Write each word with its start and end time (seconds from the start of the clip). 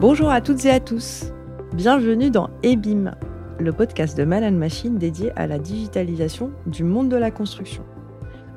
Bonjour 0.00 0.30
à 0.30 0.40
toutes 0.40 0.64
et 0.64 0.70
à 0.70 0.78
tous. 0.78 1.32
Bienvenue 1.74 2.30
dans 2.30 2.50
EBIM, 2.62 3.16
le 3.58 3.72
podcast 3.72 4.16
de 4.16 4.22
Man 4.22 4.56
Machine 4.56 4.96
dédié 4.96 5.32
à 5.34 5.48
la 5.48 5.58
digitalisation 5.58 6.52
du 6.66 6.84
monde 6.84 7.08
de 7.08 7.16
la 7.16 7.32
construction. 7.32 7.82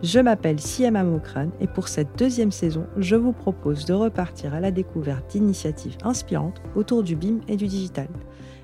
Je 0.04 0.20
m'appelle 0.20 0.60
Siam 0.60 1.02
Mokran 1.04 1.48
et 1.60 1.66
pour 1.66 1.88
cette 1.88 2.16
deuxième 2.16 2.52
saison, 2.52 2.86
je 2.96 3.16
vous 3.16 3.34
propose 3.34 3.86
de 3.86 3.94
repartir 3.94 4.54
à 4.54 4.60
la 4.60 4.70
découverte 4.70 5.32
d'initiatives 5.32 5.98
inspirantes 6.04 6.62
autour 6.76 7.02
du 7.02 7.16
BIM 7.16 7.40
et 7.48 7.56
du 7.56 7.66
digital. 7.66 8.08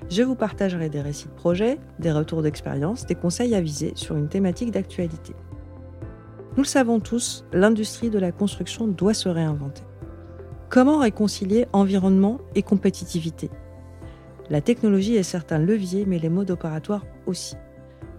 Je 0.08 0.22
vous 0.22 0.36
partagerai 0.36 0.88
des 0.88 1.00
récits 1.00 1.26
de 1.26 1.34
projets, 1.34 1.80
des 1.98 2.12
retours 2.12 2.42
d'expérience, 2.42 3.06
des 3.06 3.16
conseils 3.16 3.56
avisés 3.56 3.94
sur 3.96 4.14
une 4.14 4.28
thématique 4.28 4.70
d'actualité. 4.70 5.34
Nous 6.52 6.62
le 6.62 6.68
savons 6.68 7.00
tous, 7.00 7.44
l'industrie 7.52 8.10
de 8.10 8.20
la 8.20 8.30
construction 8.30 8.86
doit 8.86 9.14
se 9.14 9.28
réinventer. 9.28 9.82
Comment 10.70 10.98
réconcilier 10.98 11.66
environnement 11.72 12.40
et 12.54 12.62
compétitivité? 12.62 13.48
La 14.50 14.60
technologie 14.60 15.16
est 15.16 15.22
certes 15.22 15.50
un 15.50 15.58
levier, 15.58 16.04
mais 16.06 16.18
les 16.18 16.28
modes 16.28 16.50
opératoires 16.50 17.06
aussi. 17.24 17.56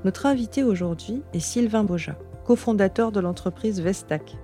Notre 0.03 0.25
invité 0.25 0.63
aujourd'hui 0.63 1.21
est 1.33 1.41
Sylvain 1.41 1.83
Boja, 1.83 2.17
cofondateur 2.45 3.11
de 3.11 3.19
l'entreprise 3.19 3.81
Vestac, 3.81 4.35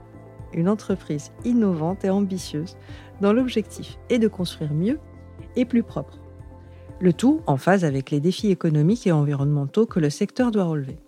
une 0.54 0.70
entreprise 0.70 1.32
innovante 1.46 2.06
et 2.06 2.12
ambitieuse 2.12 2.78
dont 3.22 3.34
l'objectif 3.34 3.98
est 4.10 4.20
de 4.20 4.28
construire 4.28 4.76
mieux 4.76 5.00
et 5.56 5.66
plus 5.66 5.82
propre. 5.82 6.20
Le 7.00 7.12
tout 7.12 7.42
en 7.48 7.58
phase 7.58 7.84
avec 7.86 8.12
les 8.12 8.20
défis 8.20 8.52
économiques 8.52 9.08
et 9.08 9.12
environnementaux 9.14 9.88
que 9.88 10.00
le 10.00 10.12
secteur 10.12 10.52
doit 10.52 10.66
relever. 10.66 11.00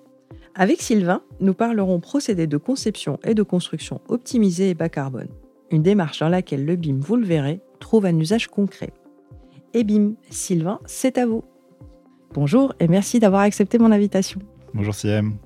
Avec 0.56 0.82
Sylvain, 0.82 1.22
nous 1.42 1.54
parlerons 1.54 2.00
procédés 2.00 2.48
de 2.48 2.58
conception 2.58 3.20
et 3.23 3.36
de 3.36 3.44
construction 3.44 4.02
optimisés 4.08 4.72
et 4.72 4.73
bas 4.73 4.89
carbone. 4.89 5.30
Une 5.70 5.84
démarche 5.84 6.20
dans 6.20 6.30
laquelle 6.30 6.66
le 6.66 6.78
BIM, 6.78 7.00
vous 7.00 7.18
le 7.18 7.26
verrez, 7.26 7.60
trouve 7.80 8.06
un 8.06 8.18
usage 8.18 8.48
concret. 8.48 8.94
Et 9.73 9.84
BIM, 9.84 10.14
Sylvain, 10.30 10.80
c'est 10.86 11.18
à 11.18 11.26
vous. 11.26 11.44
Bonjour 12.34 12.73
et 12.80 12.88
merci 12.88 13.20
d'avoir 13.20 13.42
accepté 13.42 13.78
mon 13.78 13.92
invitation. 13.92 14.40
Bonjour 14.73 14.95
CM. 14.95 15.38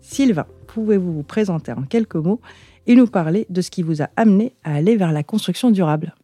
Sylvain, 0.00 0.46
pouvez-vous 0.66 1.12
vous 1.14 1.22
présenter 1.22 1.72
en 1.72 1.82
quelques 1.82 2.16
mots 2.16 2.40
et 2.86 2.94
nous 2.94 3.06
parler 3.06 3.46
de 3.48 3.62
ce 3.62 3.70
qui 3.70 3.82
vous 3.82 4.02
a 4.02 4.10
amené 4.16 4.54
à 4.64 4.74
aller 4.74 4.96
vers 4.96 5.12
la 5.12 5.22
construction 5.22 5.70
durable? 5.70 6.14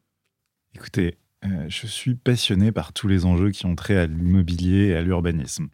Écoutez, 0.74 1.16
euh, 1.46 1.66
je 1.68 1.86
suis 1.86 2.14
passionné 2.14 2.72
par 2.72 2.92
tous 2.92 3.08
les 3.08 3.24
enjeux 3.24 3.50
qui 3.50 3.64
ont 3.64 3.74
trait 3.74 3.96
à 3.96 4.06
l'immobilier 4.06 4.88
et 4.88 4.96
à 4.96 5.02
l'urbanisme. 5.02 5.68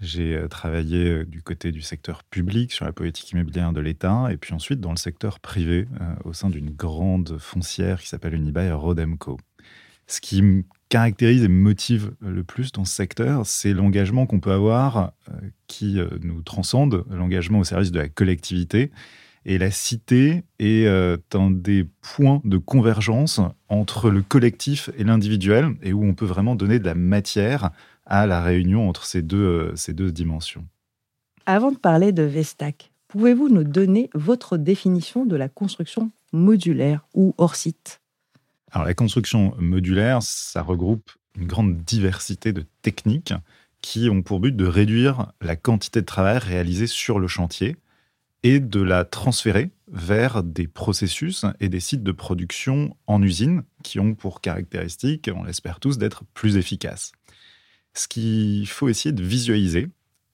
J'ai 0.00 0.34
euh, 0.34 0.48
travaillé 0.48 1.08
euh, 1.08 1.24
du 1.24 1.42
côté 1.42 1.70
du 1.70 1.80
secteur 1.80 2.24
public 2.24 2.72
sur 2.72 2.84
la 2.84 2.92
politique 2.92 3.30
immobilière 3.30 3.72
de 3.72 3.80
l'État 3.80 4.28
et 4.30 4.36
puis 4.36 4.52
ensuite 4.52 4.80
dans 4.80 4.90
le 4.90 4.96
secteur 4.96 5.38
privé 5.38 5.86
euh, 6.00 6.14
au 6.24 6.32
sein 6.32 6.50
d'une 6.50 6.70
grande 6.70 7.38
foncière 7.38 8.00
qui 8.00 8.08
s'appelle 8.08 8.34
Unibail 8.34 8.72
Rodemco. 8.72 9.38
Ce 10.06 10.20
qui 10.20 10.42
me 10.42 10.64
caractérise 10.88 11.44
et 11.44 11.48
me 11.48 11.62
motive 11.62 12.12
le 12.20 12.44
plus 12.44 12.72
dans 12.72 12.84
ce 12.84 12.94
secteur, 12.94 13.46
c'est 13.46 13.72
l'engagement 13.72 14.26
qu'on 14.26 14.38
peut 14.38 14.52
avoir 14.52 15.12
qui 15.66 15.98
nous 16.20 16.42
transcende, 16.42 17.06
l'engagement 17.10 17.60
au 17.60 17.64
service 17.64 17.90
de 17.90 18.00
la 18.00 18.10
collectivité. 18.10 18.90
Et 19.46 19.56
la 19.56 19.70
cité 19.70 20.44
est 20.58 20.86
un 20.86 21.50
des 21.50 21.86
points 22.02 22.42
de 22.44 22.58
convergence 22.58 23.40
entre 23.70 24.10
le 24.10 24.20
collectif 24.20 24.90
et 24.98 25.04
l'individuel 25.04 25.74
et 25.82 25.94
où 25.94 26.04
on 26.04 26.12
peut 26.12 26.26
vraiment 26.26 26.54
donner 26.54 26.78
de 26.78 26.84
la 26.84 26.94
matière 26.94 27.70
à 28.06 28.26
la 28.26 28.42
réunion 28.42 28.88
entre 28.88 29.04
ces 29.04 29.22
deux, 29.22 29.36
euh, 29.36 29.76
ces 29.76 29.92
deux 29.92 30.12
dimensions. 30.12 30.66
Avant 31.46 31.72
de 31.72 31.78
parler 31.78 32.12
de 32.12 32.22
Vestac, 32.22 32.92
pouvez-vous 33.08 33.48
nous 33.48 33.64
donner 33.64 34.10
votre 34.14 34.56
définition 34.56 35.24
de 35.26 35.36
la 35.36 35.48
construction 35.48 36.10
modulaire 36.32 37.06
ou 37.14 37.34
hors 37.38 37.54
site? 37.54 38.00
Alors 38.70 38.86
la 38.86 38.94
construction 38.94 39.54
modulaire, 39.58 40.22
ça 40.22 40.62
regroupe 40.62 41.10
une 41.38 41.46
grande 41.46 41.78
diversité 41.78 42.52
de 42.52 42.64
techniques 42.82 43.34
qui 43.80 44.08
ont 44.08 44.22
pour 44.22 44.40
but 44.40 44.56
de 44.56 44.64
réduire 44.64 45.32
la 45.40 45.56
quantité 45.56 46.00
de 46.00 46.06
travail 46.06 46.38
réalisé 46.38 46.86
sur 46.86 47.18
le 47.18 47.28
chantier 47.28 47.76
et 48.42 48.60
de 48.60 48.80
la 48.80 49.04
transférer 49.04 49.70
vers 49.88 50.42
des 50.42 50.66
processus 50.66 51.44
et 51.60 51.68
des 51.68 51.80
sites 51.80 52.02
de 52.02 52.12
production 52.12 52.96
en 53.06 53.22
usine 53.22 53.62
qui 53.82 54.00
ont 54.00 54.14
pour 54.14 54.40
caractéristique, 54.40 55.30
on 55.34 55.44
l'espère 55.44 55.80
tous, 55.80 55.98
d'être 55.98 56.24
plus 56.34 56.56
efficaces. 56.56 57.12
Ce 57.94 58.08
qu'il 58.08 58.66
faut 58.68 58.88
essayer 58.88 59.12
de 59.12 59.22
visualiser 59.22 59.88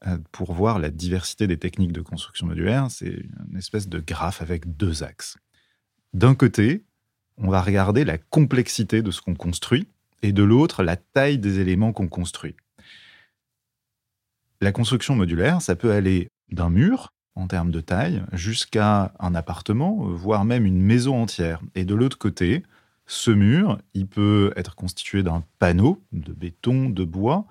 euh, 0.07 0.19
pour 0.33 0.53
voir 0.53 0.79
la 0.79 0.91
diversité 0.91 1.47
des 1.47 1.59
techniques 1.59 1.93
de 1.93 2.01
construction 2.01 2.47
modulaire, 2.47 2.91
c'est 2.91 3.25
une 3.51 3.59
espèce 3.59 3.89
de 3.89 4.01
graphe 4.01 4.41
avec 4.41 4.77
deux 4.77 5.03
axes. 5.03 5.37
D'un 6.15 6.35
côté, 6.35 6.85
on 7.37 7.49
va 7.49 7.61
regarder 7.63 8.05
la 8.05 8.19
complexité 8.19 9.03
de 9.03 9.11
ce 9.11 9.21
qu'on 9.21 9.35
construit, 9.35 9.87
et 10.23 10.33
de 10.33 10.43
l'autre, 10.43 10.83
la 10.83 10.97
taille 10.97 11.39
des 11.39 11.61
éléments 11.61 11.93
qu'on 11.93 12.09
construit. 12.09 12.55
La 14.61 14.73
construction 14.73 15.17
modulaire, 15.17 15.63
ça 15.63 15.77
peut 15.77 15.93
aller 15.93 16.29
d'un 16.51 16.69
mur, 16.69 17.13
en 17.35 17.47
termes 17.47 17.71
de 17.71 17.81
taille, 17.81 18.23
jusqu'à 18.33 19.15
un 19.19 19.35
appartement, 19.35 19.97
voire 20.09 20.45
même 20.45 20.67
une 20.67 20.83
maison 20.83 21.23
entière. 21.23 21.61
Et 21.75 21.85
de 21.85 21.95
l'autre 21.95 22.19
côté, 22.19 22.63
ce 23.11 23.33
mur, 23.33 23.77
il 23.93 24.07
peut 24.07 24.53
être 24.55 24.77
constitué 24.77 25.25
d'un 25.25 25.43
panneau 25.59 26.01
de 26.13 26.33
béton, 26.33 26.89
de 26.89 27.03
bois, 27.03 27.45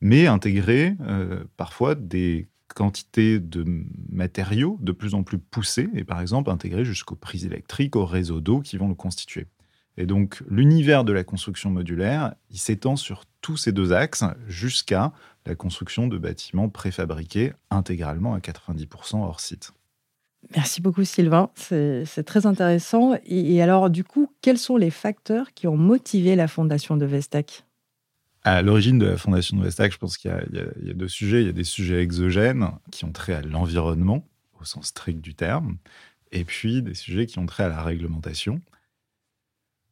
mais 0.00 0.26
intégrer 0.26 0.96
euh, 1.02 1.44
parfois 1.58 1.94
des 1.94 2.48
quantités 2.74 3.38
de 3.38 3.84
matériaux 4.10 4.78
de 4.80 4.90
plus 4.90 5.12
en 5.12 5.22
plus 5.22 5.36
poussées, 5.36 5.90
et 5.92 6.04
par 6.04 6.22
exemple 6.22 6.48
intégrer 6.48 6.86
jusqu'aux 6.86 7.14
prises 7.14 7.44
électriques, 7.44 7.94
aux 7.94 8.06
réseaux 8.06 8.40
d'eau 8.40 8.60
qui 8.60 8.78
vont 8.78 8.88
le 8.88 8.94
constituer. 8.94 9.48
Et 9.98 10.06
donc 10.06 10.42
l'univers 10.48 11.04
de 11.04 11.12
la 11.12 11.24
construction 11.24 11.68
modulaire, 11.68 12.34
il 12.48 12.58
s'étend 12.58 12.96
sur 12.96 13.26
tous 13.42 13.58
ces 13.58 13.72
deux 13.72 13.92
axes 13.92 14.24
jusqu'à 14.48 15.12
la 15.44 15.54
construction 15.54 16.06
de 16.06 16.16
bâtiments 16.16 16.70
préfabriqués 16.70 17.52
intégralement 17.68 18.32
à 18.32 18.38
90% 18.38 19.16
hors 19.16 19.40
site. 19.40 19.74
Merci 20.54 20.80
beaucoup 20.80 21.04
Sylvain, 21.04 21.50
c'est 21.54 22.24
très 22.24 22.46
intéressant. 22.46 23.14
Et, 23.24 23.62
alors 23.62 23.90
du 23.90 24.04
coup, 24.04 24.30
quels 24.40 24.58
sont 24.58 24.76
les 24.76 24.90
facteurs 24.90 25.52
qui 25.54 25.66
ont 25.66 25.76
motivé 25.76 26.36
la 26.36 26.48
fondation 26.48 26.96
de 26.96 27.06
Vestac? 27.06 27.64
À 28.44 28.60
l'origine 28.62 28.98
de 28.98 29.06
la 29.06 29.16
fondation 29.16 29.56
de 29.56 29.62
Vestac, 29.62 29.92
je 29.92 29.98
pense 29.98 30.16
qu'il 30.16 30.30
y, 30.30 30.90
a 30.90 30.94
deux 30.94 31.08
sujets. 31.08 31.42
Il 31.42 31.46
y 31.46 31.50
a 31.50 31.52
des 31.52 31.64
sujets 31.64 32.02
exogènes 32.02 32.70
qui 32.90 33.04
ont 33.04 33.12
trait 33.12 33.34
à 33.34 33.42
l'environnement, 33.42 34.26
au 34.60 34.64
sens 34.64 34.88
strict 34.88 35.20
du 35.20 35.34
terme, 35.34 35.76
et 36.32 36.44
puis 36.44 36.82
des 36.82 36.94
sujets 36.94 37.26
qui 37.26 37.38
ont 37.38 37.46
trait 37.46 37.64
à 37.64 37.68
la 37.68 37.82
réglementation. 37.82 38.60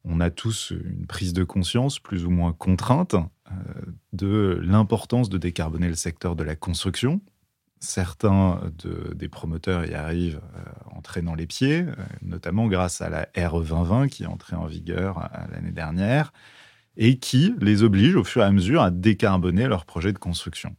On 0.03 0.19
a 0.19 0.29
tous 0.31 0.71
une 0.71 1.05
prise 1.05 1.33
de 1.33 1.43
conscience 1.43 1.99
plus 1.99 2.25
ou 2.25 2.31
moins 2.31 2.53
contrainte 2.53 3.15
euh, 3.15 3.53
de 4.13 4.59
l'importance 4.63 5.29
de 5.29 5.37
décarboner 5.37 5.87
le 5.87 5.95
secteur 5.95 6.35
de 6.35 6.43
la 6.43 6.55
construction, 6.55 7.21
Certains 7.83 8.61
des 9.15 9.27
promoteurs 9.27 9.85
y 9.85 9.95
arrivent 9.95 10.39
euh, 10.55 10.95
en 10.95 11.01
traînant 11.01 11.33
les 11.33 11.47
pieds, 11.47 11.81
euh, 11.81 11.95
notamment 12.21 12.67
grâce 12.67 13.01
à 13.01 13.09
la 13.09 13.27
RE 13.35 13.63
2020 13.63 14.07
qui 14.07 14.21
est 14.21 14.27
entrée 14.27 14.55
en 14.55 14.67
vigueur 14.67 15.17
euh, 15.17 15.37
l'année 15.51 15.71
dernière 15.71 16.31
et 16.95 17.17
qui 17.17 17.55
les 17.59 17.81
oblige 17.81 18.15
au 18.15 18.23
fur 18.23 18.43
et 18.43 18.45
à 18.45 18.51
mesure 18.51 18.83
à 18.83 18.91
décarboner 18.91 19.67
leur 19.67 19.85
projet 19.85 20.13
de 20.13 20.19
construction. 20.19 20.75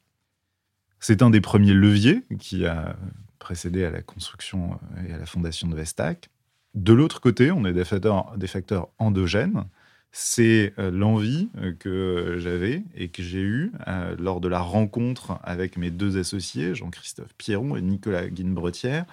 C'est 1.00 1.22
un 1.22 1.30
des 1.30 1.40
premiers 1.40 1.74
leviers 1.74 2.22
qui 2.38 2.66
a 2.66 2.94
précédé 3.40 3.84
à 3.84 3.90
la 3.90 4.02
construction 4.02 4.78
et 5.04 5.12
à 5.12 5.18
la 5.18 5.26
fondation 5.26 5.66
de 5.66 5.74
Vestac. 5.74 6.30
De 6.74 6.92
l'autre 6.92 7.20
côté, 7.20 7.50
on 7.50 7.64
a 7.64 7.72
des 7.72 7.84
facteurs 7.84 8.88
endogènes 8.98 9.64
c'est 10.12 10.74
euh, 10.78 10.90
l'envie 10.90 11.48
euh, 11.56 11.72
que 11.72 12.36
j'avais 12.38 12.84
et 12.94 13.08
que 13.08 13.22
j'ai 13.22 13.40
eue 13.40 13.72
euh, 13.88 14.14
lors 14.18 14.40
de 14.40 14.48
la 14.48 14.60
rencontre 14.60 15.38
avec 15.42 15.78
mes 15.78 15.90
deux 15.90 16.18
associés, 16.18 16.74
Jean-Christophe 16.74 17.34
Pierron 17.38 17.76
et 17.76 17.80
Nicolas 17.80 18.28
Guinebretière, 18.28 19.06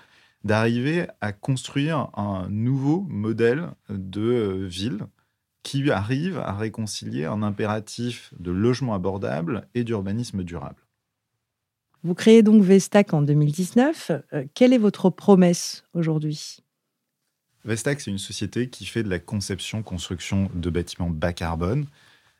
d'arriver 0.44 1.07
à 1.22 1.31
construire 1.31 2.10
un 2.16 2.48
nouveau 2.50 3.06
modèle 3.10 3.69
de 3.90 4.66
ville 4.69 5.00
qui 5.63 5.90
arrive 5.90 6.38
à 6.38 6.54
réconcilier 6.54 7.25
un 7.25 7.44
impératif 7.44 8.34
de 8.40 8.52
logement 8.52 8.94
abordable 8.94 9.68
et 9.75 9.84
d'urbanisme 9.84 10.44
durable. 10.44 10.81
Vous 12.04 12.13
créez 12.13 12.44
donc 12.44 12.63
Vestac 12.63 13.13
en 13.13 13.22
2019. 13.22 14.12
quelle 14.54 14.72
est 14.72 14.78
votre 14.78 15.10
promesse 15.10 15.84
aujourd'hui? 15.94 16.60
Vestac, 17.66 18.02
c'est 18.02 18.12
une 18.12 18.18
société 18.18 18.70
qui 18.70 18.86
fait 18.86 19.04
de 19.04 19.10
la 19.10 19.20
conception-construction 19.20 20.50
de 20.54 20.70
bâtiments 20.70 21.10
bas 21.10 21.34
carbone 21.34 21.88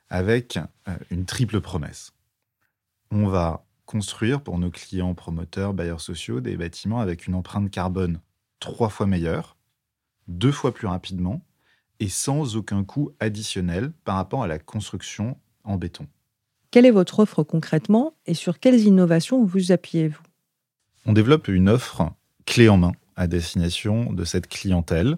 avec 0.10 0.58
euh, 0.88 0.96
une 1.12 1.26
triple 1.26 1.62
promesse. 1.62 2.14
On 3.12 3.28
va 3.28 3.66
construire 3.86 4.42
pour 4.42 4.60
nos 4.60 4.70
clients 4.70 5.14
promoteurs, 5.16 5.74
bailleurs 5.74 6.02
sociaux, 6.02 6.42
des 6.42 6.56
bâtiments 6.56 7.00
avec 7.00 7.28
une 7.28 7.36
empreinte 7.36 7.70
carbone 7.72 8.20
trois 8.60 8.90
fois 8.90 9.08
meilleure, 9.08 9.58
deux 10.28 10.52
fois 10.52 10.74
plus 10.74 10.88
rapidement 10.88 11.42
et 12.00 12.08
sans 12.08 12.56
aucun 12.56 12.84
coût 12.84 13.12
additionnel 13.20 13.92
par 14.06 14.16
rapport 14.16 14.44
à 14.44 14.48
la 14.48 14.60
construction 14.60 15.38
en 15.64 15.78
béton. 15.78 16.08
Quelle 16.72 16.86
est 16.86 16.92
votre 16.92 17.20
offre 17.20 17.44
concrètement 17.44 18.14
et 18.26 18.36
sur 18.36 18.60
quelles 18.60 18.82
innovations 18.82 19.44
vous 19.44 19.72
appuyez-vous? 19.72 20.22
On 21.06 21.14
développe 21.14 21.48
une 21.48 21.68
offre 21.68 22.14
clé 22.46 22.70
en 22.70 22.78
main 22.78 22.92
à 23.20 23.28
destination 23.28 24.14
de 24.14 24.24
cette 24.24 24.48
clientèle 24.48 25.18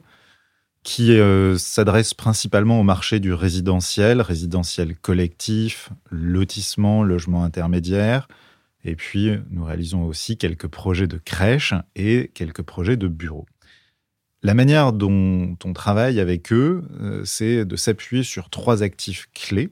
qui 0.83 1.11
euh, 1.11 1.59
s'adresse 1.59 2.15
principalement 2.15 2.79
au 2.79 2.83
marché 2.83 3.19
du 3.19 3.31
résidentiel, 3.31 4.19
résidentiel 4.19 4.97
collectif, 4.97 5.91
lotissement, 6.09 7.03
logement 7.03 7.43
intermédiaire. 7.43 8.27
Et 8.83 8.95
puis, 8.95 9.37
nous 9.51 9.63
réalisons 9.63 10.03
aussi 10.03 10.37
quelques 10.37 10.67
projets 10.67 11.05
de 11.05 11.19
crèche 11.23 11.75
et 11.95 12.31
quelques 12.33 12.63
projets 12.63 12.97
de 12.97 13.07
bureaux. 13.07 13.45
La 14.41 14.55
manière 14.55 14.91
dont 14.91 15.55
on 15.63 15.73
travaille 15.73 16.19
avec 16.19 16.51
eux, 16.51 16.83
euh, 16.99 17.23
c'est 17.23 17.63
de 17.63 17.75
s'appuyer 17.75 18.23
sur 18.23 18.49
trois 18.49 18.81
actifs 18.81 19.29
clés. 19.35 19.69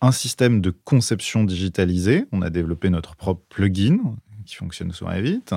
Un 0.00 0.10
système 0.10 0.60
de 0.60 0.70
conception 0.70 1.44
digitalisée. 1.44 2.24
On 2.32 2.42
a 2.42 2.50
développé 2.50 2.90
notre 2.90 3.14
propre 3.14 3.44
plugin 3.48 3.98
qui 4.44 4.56
fonctionne 4.56 4.90
sur 4.90 5.08
vite. 5.10 5.54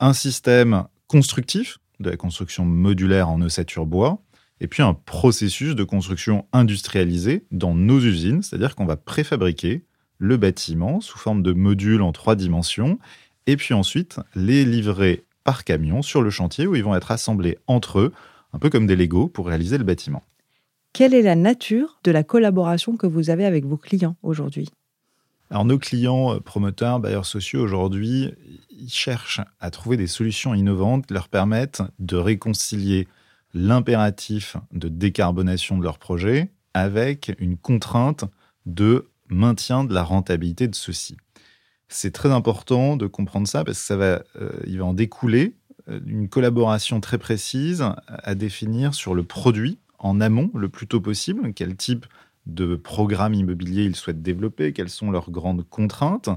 Un 0.00 0.12
système 0.12 0.86
constructif 1.08 1.78
de 2.00 2.10
la 2.10 2.16
construction 2.16 2.64
modulaire 2.64 3.28
en 3.28 3.40
ossature 3.40 3.86
bois, 3.86 4.22
et 4.60 4.68
puis 4.68 4.82
un 4.82 4.94
processus 4.94 5.74
de 5.74 5.84
construction 5.84 6.46
industrialisé 6.52 7.44
dans 7.50 7.74
nos 7.74 8.00
usines, 8.00 8.42
c'est-à-dire 8.42 8.74
qu'on 8.74 8.86
va 8.86 8.96
préfabriquer 8.96 9.84
le 10.18 10.36
bâtiment 10.36 11.00
sous 11.00 11.18
forme 11.18 11.42
de 11.42 11.52
modules 11.52 12.02
en 12.02 12.12
trois 12.12 12.36
dimensions, 12.36 12.98
et 13.46 13.56
puis 13.56 13.74
ensuite 13.74 14.18
les 14.34 14.64
livrer 14.64 15.24
par 15.44 15.64
camion 15.64 16.02
sur 16.02 16.22
le 16.22 16.30
chantier 16.30 16.66
où 16.66 16.74
ils 16.74 16.82
vont 16.84 16.96
être 16.96 17.10
assemblés 17.10 17.58
entre 17.66 18.00
eux, 18.00 18.12
un 18.52 18.58
peu 18.58 18.70
comme 18.70 18.86
des 18.86 18.96
Legos 18.96 19.28
pour 19.28 19.46
réaliser 19.46 19.78
le 19.78 19.84
bâtiment. 19.84 20.22
Quelle 20.92 21.12
est 21.12 21.22
la 21.22 21.36
nature 21.36 22.00
de 22.04 22.10
la 22.10 22.24
collaboration 22.24 22.96
que 22.96 23.06
vous 23.06 23.28
avez 23.28 23.44
avec 23.44 23.66
vos 23.66 23.76
clients 23.76 24.16
aujourd'hui? 24.22 24.70
Alors 25.50 25.64
nos 25.64 25.78
clients 25.78 26.34
euh, 26.34 26.40
promoteurs, 26.40 27.00
bailleurs 27.00 27.26
sociaux 27.26 27.62
aujourd'hui, 27.62 28.32
ils 28.70 28.90
cherchent 28.90 29.40
à 29.60 29.70
trouver 29.70 29.96
des 29.96 30.06
solutions 30.06 30.54
innovantes 30.54 31.06
qui 31.06 31.14
leur 31.14 31.28
permettent 31.28 31.82
de 31.98 32.16
réconcilier 32.16 33.08
l'impératif 33.54 34.56
de 34.72 34.88
décarbonation 34.88 35.78
de 35.78 35.84
leur 35.84 35.98
projet 35.98 36.50
avec 36.74 37.34
une 37.38 37.56
contrainte 37.56 38.24
de 38.66 39.08
maintien 39.28 39.84
de 39.84 39.94
la 39.94 40.02
rentabilité 40.02 40.68
de 40.68 40.74
ceux-ci. 40.74 41.16
C'est 41.88 42.12
très 42.12 42.32
important 42.32 42.96
de 42.96 43.06
comprendre 43.06 43.46
ça 43.46 43.64
parce 43.64 43.78
que 43.78 43.84
ça 43.84 43.96
va, 43.96 44.22
euh, 44.40 44.50
il 44.66 44.82
en 44.82 44.92
découler 44.92 45.54
euh, 45.88 46.00
une 46.06 46.28
collaboration 46.28 47.00
très 47.00 47.18
précise 47.18 47.84
à 48.08 48.34
définir 48.34 48.94
sur 48.94 49.14
le 49.14 49.22
produit 49.22 49.78
en 49.98 50.20
amont 50.20 50.50
le 50.54 50.68
plus 50.68 50.86
tôt 50.86 51.00
possible, 51.00 51.52
quel 51.54 51.76
type 51.76 52.06
de 52.46 52.76
programmes 52.76 53.34
immobiliers 53.34 53.84
ils 53.84 53.96
souhaitent 53.96 54.22
développer, 54.22 54.72
quelles 54.72 54.88
sont 54.88 55.10
leurs 55.10 55.30
grandes 55.30 55.68
contraintes, 55.68 56.30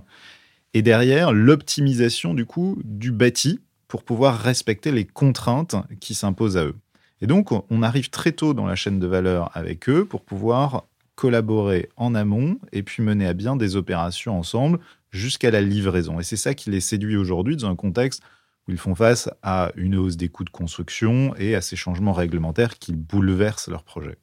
et 0.73 0.81
derrière 0.81 1.31
l'optimisation 1.31 2.33
du 2.33 2.45
coup 2.45 2.77
du 2.83 3.11
bâti 3.11 3.59
pour 3.87 4.03
pouvoir 4.03 4.39
respecter 4.39 4.91
les 4.91 5.05
contraintes 5.05 5.75
qui 5.99 6.13
s'imposent 6.13 6.57
à 6.57 6.65
eux. 6.65 6.75
Et 7.21 7.27
donc 7.27 7.51
on 7.51 7.83
arrive 7.83 8.09
très 8.09 8.31
tôt 8.31 8.53
dans 8.53 8.65
la 8.65 8.75
chaîne 8.75 8.99
de 8.99 9.07
valeur 9.07 9.49
avec 9.55 9.89
eux 9.89 10.05
pour 10.05 10.21
pouvoir 10.21 10.85
collaborer 11.15 11.89
en 11.97 12.15
amont 12.15 12.57
et 12.71 12.81
puis 12.81 13.03
mener 13.03 13.27
à 13.27 13.33
bien 13.33 13.57
des 13.57 13.75
opérations 13.75 14.39
ensemble 14.39 14.79
jusqu'à 15.11 15.51
la 15.51 15.59
livraison. 15.59 16.19
Et 16.19 16.23
c'est 16.23 16.37
ça 16.37 16.53
qui 16.53 16.69
les 16.69 16.79
séduit 16.79 17.17
aujourd'hui 17.17 17.57
dans 17.57 17.69
un 17.69 17.75
contexte 17.75 18.21
où 18.67 18.71
ils 18.71 18.77
font 18.77 18.95
face 18.95 19.29
à 19.41 19.71
une 19.75 19.95
hausse 19.95 20.15
des 20.15 20.29
coûts 20.29 20.45
de 20.45 20.49
construction 20.49 21.35
et 21.35 21.55
à 21.55 21.61
ces 21.61 21.75
changements 21.75 22.13
réglementaires 22.13 22.79
qui 22.79 22.93
bouleversent 22.93 23.67
leurs 23.67 23.83
projets. 23.83 24.17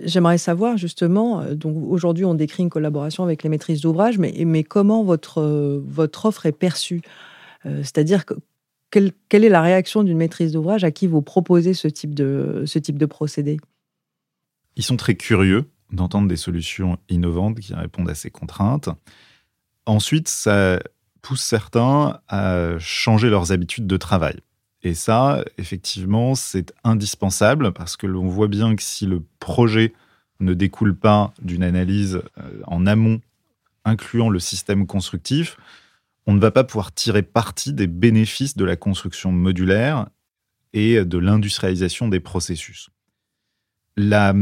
J'aimerais 0.00 0.38
savoir 0.38 0.76
justement, 0.76 1.40
euh, 1.40 1.54
donc 1.54 1.76
aujourd'hui 1.88 2.24
on 2.24 2.34
décrit 2.34 2.62
une 2.62 2.70
collaboration 2.70 3.22
avec 3.22 3.42
les 3.42 3.48
maîtrises 3.48 3.80
d'ouvrage, 3.80 4.18
mais, 4.18 4.34
mais 4.44 4.64
comment 4.64 5.04
votre, 5.04 5.40
euh, 5.40 5.80
votre 5.86 6.26
offre 6.26 6.46
est 6.46 6.52
perçue? 6.52 7.00
Euh, 7.64 7.78
C'est-à-dire 7.78 8.24
que 8.24 8.34
quelle, 8.90 9.12
quelle, 9.28 9.44
est 9.44 9.48
la 9.48 9.62
réaction 9.62 10.02
d'une 10.02 10.16
maîtrise 10.16 10.52
d'ouvrage 10.52 10.84
à 10.84 10.90
qui 10.90 11.06
vous 11.06 11.22
proposez 11.22 11.74
ce 11.74 11.88
type 11.88 12.14
de, 12.14 12.64
ce 12.66 12.78
type 12.78 12.98
de 12.98 13.06
procédé? 13.06 13.58
Ils 14.76 14.82
sont 14.82 14.96
très 14.96 15.14
curieux 15.14 15.64
d'entendre 15.92 16.28
des 16.28 16.36
solutions 16.36 16.98
innovantes 17.08 17.60
qui 17.60 17.74
répondent 17.74 18.10
à 18.10 18.14
ces 18.14 18.30
contraintes. 18.30 18.88
Ensuite, 19.86 20.28
ça 20.28 20.80
pousse 21.22 21.42
certains 21.42 22.20
à 22.28 22.78
changer 22.78 23.30
leurs 23.30 23.52
habitudes 23.52 23.86
de 23.86 23.96
travail. 23.96 24.40
Et 24.84 24.92
ça, 24.92 25.42
effectivement, 25.56 26.34
c'est 26.34 26.74
indispensable 26.84 27.72
parce 27.72 27.96
que 27.96 28.06
l'on 28.06 28.28
voit 28.28 28.48
bien 28.48 28.76
que 28.76 28.82
si 28.82 29.06
le 29.06 29.22
projet 29.40 29.94
ne 30.40 30.52
découle 30.52 30.94
pas 30.94 31.32
d'une 31.40 31.62
analyse 31.62 32.20
euh, 32.38 32.60
en 32.66 32.86
amont 32.86 33.20
incluant 33.86 34.28
le 34.28 34.38
système 34.38 34.86
constructif, 34.86 35.56
on 36.26 36.34
ne 36.34 36.40
va 36.40 36.50
pas 36.50 36.64
pouvoir 36.64 36.92
tirer 36.92 37.22
parti 37.22 37.72
des 37.72 37.86
bénéfices 37.86 38.56
de 38.56 38.64
la 38.64 38.76
construction 38.76 39.32
modulaire 39.32 40.06
et 40.74 41.04
de 41.04 41.18
l'industrialisation 41.18 42.08
des 42.08 42.20
processus. 42.20 42.90
La 43.96 44.34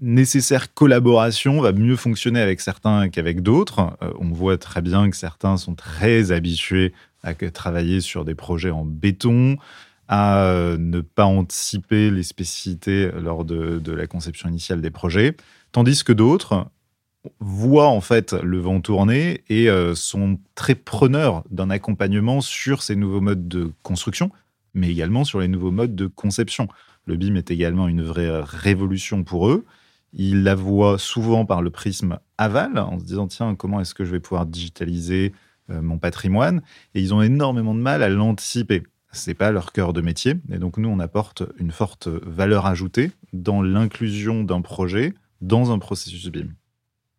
nécessaire 0.00 0.74
collaboration 0.74 1.60
va 1.60 1.72
mieux 1.72 1.96
fonctionner 1.96 2.40
avec 2.40 2.60
certains 2.60 3.08
qu'avec 3.08 3.40
d'autres. 3.40 3.96
Euh, 4.02 4.12
on 4.18 4.30
voit 4.30 4.58
très 4.58 4.82
bien 4.82 5.08
que 5.10 5.16
certains 5.16 5.56
sont 5.56 5.74
très 5.74 6.32
habitués 6.32 6.92
à 7.22 7.34
travailler 7.34 8.00
sur 8.00 8.24
des 8.24 8.34
projets 8.34 8.70
en 8.70 8.84
béton, 8.84 9.56
à 10.08 10.44
euh, 10.44 10.76
ne 10.76 11.00
pas 11.00 11.24
anticiper 11.24 12.10
les 12.10 12.22
spécificités 12.22 13.10
lors 13.12 13.44
de, 13.44 13.80
la 13.92 14.06
conception 14.06 14.48
initiale 14.48 14.80
des 14.80 14.90
projets, 14.90 15.36
tandis 15.72 16.04
que 16.04 16.12
d'autres 16.12 16.66
voient 17.40 17.88
en 17.88 18.02
fait 18.02 18.34
le 18.34 18.58
vent 18.58 18.80
tourner 18.80 19.42
et 19.48 19.70
euh, 19.70 19.94
sont 19.94 20.38
très 20.54 20.74
preneurs 20.74 21.42
d'un 21.50 21.70
accompagnement 21.70 22.42
sur 22.42 22.82
ces 22.82 22.96
nouveaux 22.96 23.22
modes 23.22 23.48
de 23.48 23.72
construction, 23.82 24.30
mais 24.74 24.90
également 24.90 25.24
sur 25.24 25.40
les 25.40 25.48
nouveaux 25.48 25.70
modes 25.70 25.94
de 25.94 26.06
conception. 26.06 26.68
Le 27.06 27.16
BIM 27.16 27.36
est 27.36 27.50
également 27.50 27.88
une 27.88 28.02
vraie 28.02 28.40
révolution 28.40 29.24
pour 29.24 29.48
eux. 29.48 29.64
Ils 30.12 30.42
la 30.42 30.54
voient 30.54 30.98
souvent 30.98 31.44
par 31.44 31.60
le 31.60 31.70
prisme 31.70 32.18
aval, 32.38 32.78
en 32.78 32.98
se 32.98 33.04
disant 33.04 33.26
tiens, 33.26 33.54
comment 33.54 33.80
est-ce 33.80 33.94
que 33.94 34.04
je 34.04 34.12
vais 34.12 34.20
pouvoir 34.20 34.46
digitaliser 34.46 35.32
euh, 35.70 35.80
mon 35.80 35.98
patrimoine, 35.98 36.60
et 36.94 37.00
ils 37.00 37.14
ont 37.14 37.22
énormément 37.22 37.74
de 37.74 37.80
mal 37.80 38.02
à 38.02 38.10
l'anticiper. 38.10 38.82
C'est 39.12 39.32
pas 39.32 39.50
leur 39.50 39.72
cœur 39.72 39.94
de 39.94 40.02
métier, 40.02 40.34
et 40.52 40.58
donc 40.58 40.76
nous 40.76 40.90
on 40.90 40.98
apporte 40.98 41.42
une 41.58 41.70
forte 41.70 42.06
valeur 42.06 42.66
ajoutée 42.66 43.12
dans 43.32 43.62
l'inclusion 43.62 44.44
d'un 44.44 44.60
projet 44.60 45.14
dans 45.40 45.72
un 45.72 45.78
processus 45.78 46.28
BIM. 46.28 46.48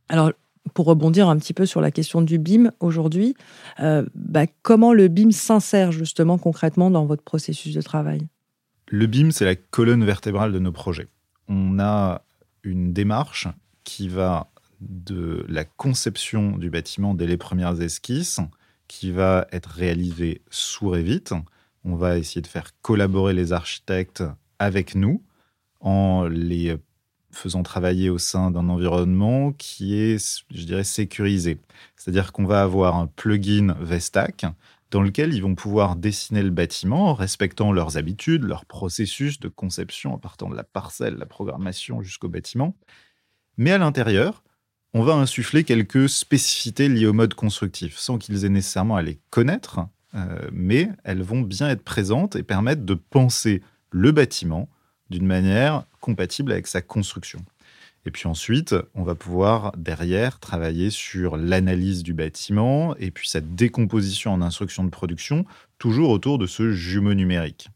Alors 0.10 0.31
pour 0.76 0.86
rebondir 0.86 1.28
un 1.28 1.38
petit 1.38 1.54
peu 1.54 1.66
sur 1.66 1.81
la 1.81 1.90
question 1.90 2.22
du 2.22 2.38
BIM 2.38 2.72
aujourd'hui, 2.80 3.36
euh, 3.80 4.06
bah, 4.14 4.46
comment 4.62 4.94
le 4.94 5.08
BIM 5.08 5.31
s'insère 5.31 5.92
justement 5.92 6.38
concrètement 6.38 6.92
dans 6.92 7.06
votre 7.06 7.24
processus 7.24 7.74
de 7.74 7.81
travail? 7.81 8.28
Le 8.87 9.07
BIM, 9.07 9.31
c'est 9.31 9.45
la 9.45 9.56
colonne 9.56 10.06
vertébrale 10.06 10.51
de 10.51 10.59
nos 10.59 10.71
projets. 10.71 11.07
On 11.47 11.80
a 11.80 12.21
une 12.63 12.94
démarche 12.94 13.47
qui 13.83 14.07
va 14.09 14.47
de 14.81 15.45
la 15.47 15.65
conception 15.65 16.57
du 16.57 16.69
bâtiment 16.69 17.15
dès 17.15 17.25
les 17.25 17.37
premières 17.37 17.81
esquisses, 17.81 18.39
qui 18.87 19.11
va 19.11 19.47
être 19.51 19.69
réalisée 19.69 20.42
sous 20.51 20.89
Revit. 20.89 21.23
On 21.83 21.95
va 21.95 22.18
essayer 22.18 22.42
de 22.42 22.47
faire 22.47 22.80
collaborer 22.81 23.33
les 23.33 23.54
architectes 23.54 24.23
avec 24.59 24.94
nous 24.94 25.23
en 25.80 26.25
les 26.27 26.77
faisant 27.31 27.63
travailler 27.63 28.09
au 28.09 28.18
sein 28.18 28.51
d'un 28.51 28.69
environnement 28.69 29.51
qui 29.51 29.95
est, 29.95 30.44
je 30.51 30.65
dirais, 30.65 30.83
sécurisé. 30.83 31.59
C'est-à-dire 31.95 32.31
qu'on 32.31 32.45
va 32.45 32.61
avoir 32.61 32.95
un 32.95 33.07
plugin 33.07 33.75
Vestac 33.81 34.45
dans 34.92 35.01
lequel 35.01 35.33
ils 35.33 35.42
vont 35.42 35.56
pouvoir 35.56 35.95
dessiner 35.95 36.44
le 36.44 36.51
bâtiment 36.51 37.09
en 37.09 37.13
respectant 37.13 37.71
leurs 37.71 37.97
habitudes, 37.97 38.44
leur 38.44 38.65
processus 38.65 39.39
de 39.39 39.47
conception 39.47 40.13
en 40.13 40.18
partant 40.18 40.49
de 40.49 40.56
la 40.56 40.63
parcelle, 40.63 41.15
la 41.15 41.25
programmation 41.25 42.01
jusqu'au 42.01 42.30
bâtiment. 42.30 42.75
Mais 43.57 43.71
à 43.71 43.77
l'intérieur, 43.77 44.44
on 44.94 45.04
va 45.04 45.13
insuffler 45.13 45.63
quelques 45.63 46.07
spécificités 46.07 46.87
liées 46.87 47.07
au 47.07 47.13
mode 47.13 47.33
constructif, 47.33 47.97
sans 47.97 48.18
qu'ils 48.18 48.45
aient 48.45 48.49
nécessairement 48.49 48.95
à 48.95 49.01
les 49.01 49.19
connaître, 49.30 49.81
euh, 50.13 50.47
mais 50.54 50.89
elles 51.04 51.23
vont 51.23 51.42
bien 51.42 51.69
être 51.69 51.83
présentes 51.83 52.35
et 52.35 52.44
permettre 52.44 52.83
de 52.83 52.94
penser 52.94 53.61
le 53.92 54.11
bâtiment 54.11 54.69
d'une 55.09 55.25
manière 55.25 55.85
compatible 55.99 56.51
avec 56.51 56.68
sa 56.68 56.81
construction. 56.81 57.44
Et 58.06 58.12
puis 58.12 58.28
ensuite, 58.28 58.76
on 58.94 59.04
va 59.04 59.16
pouvoir 59.16 59.71
derrière 59.78 60.40
travailler 60.40 60.92
sur 60.92 61.38
l'analyse 61.38 62.04
du 62.04 62.14
bâtiment 62.14 62.95
et 62.97 63.09
puis 63.09 63.28
sa 63.28 63.42
décomposition 63.42 64.31
en 64.31 64.42
instructions 64.42 64.83
de 64.83 64.90
production, 64.90 65.45
toujours 65.80 66.12
autour 66.12 66.38
de 66.38 66.45
ce 66.45 66.71
jumeau 66.71 67.16
numérique. 67.16 67.69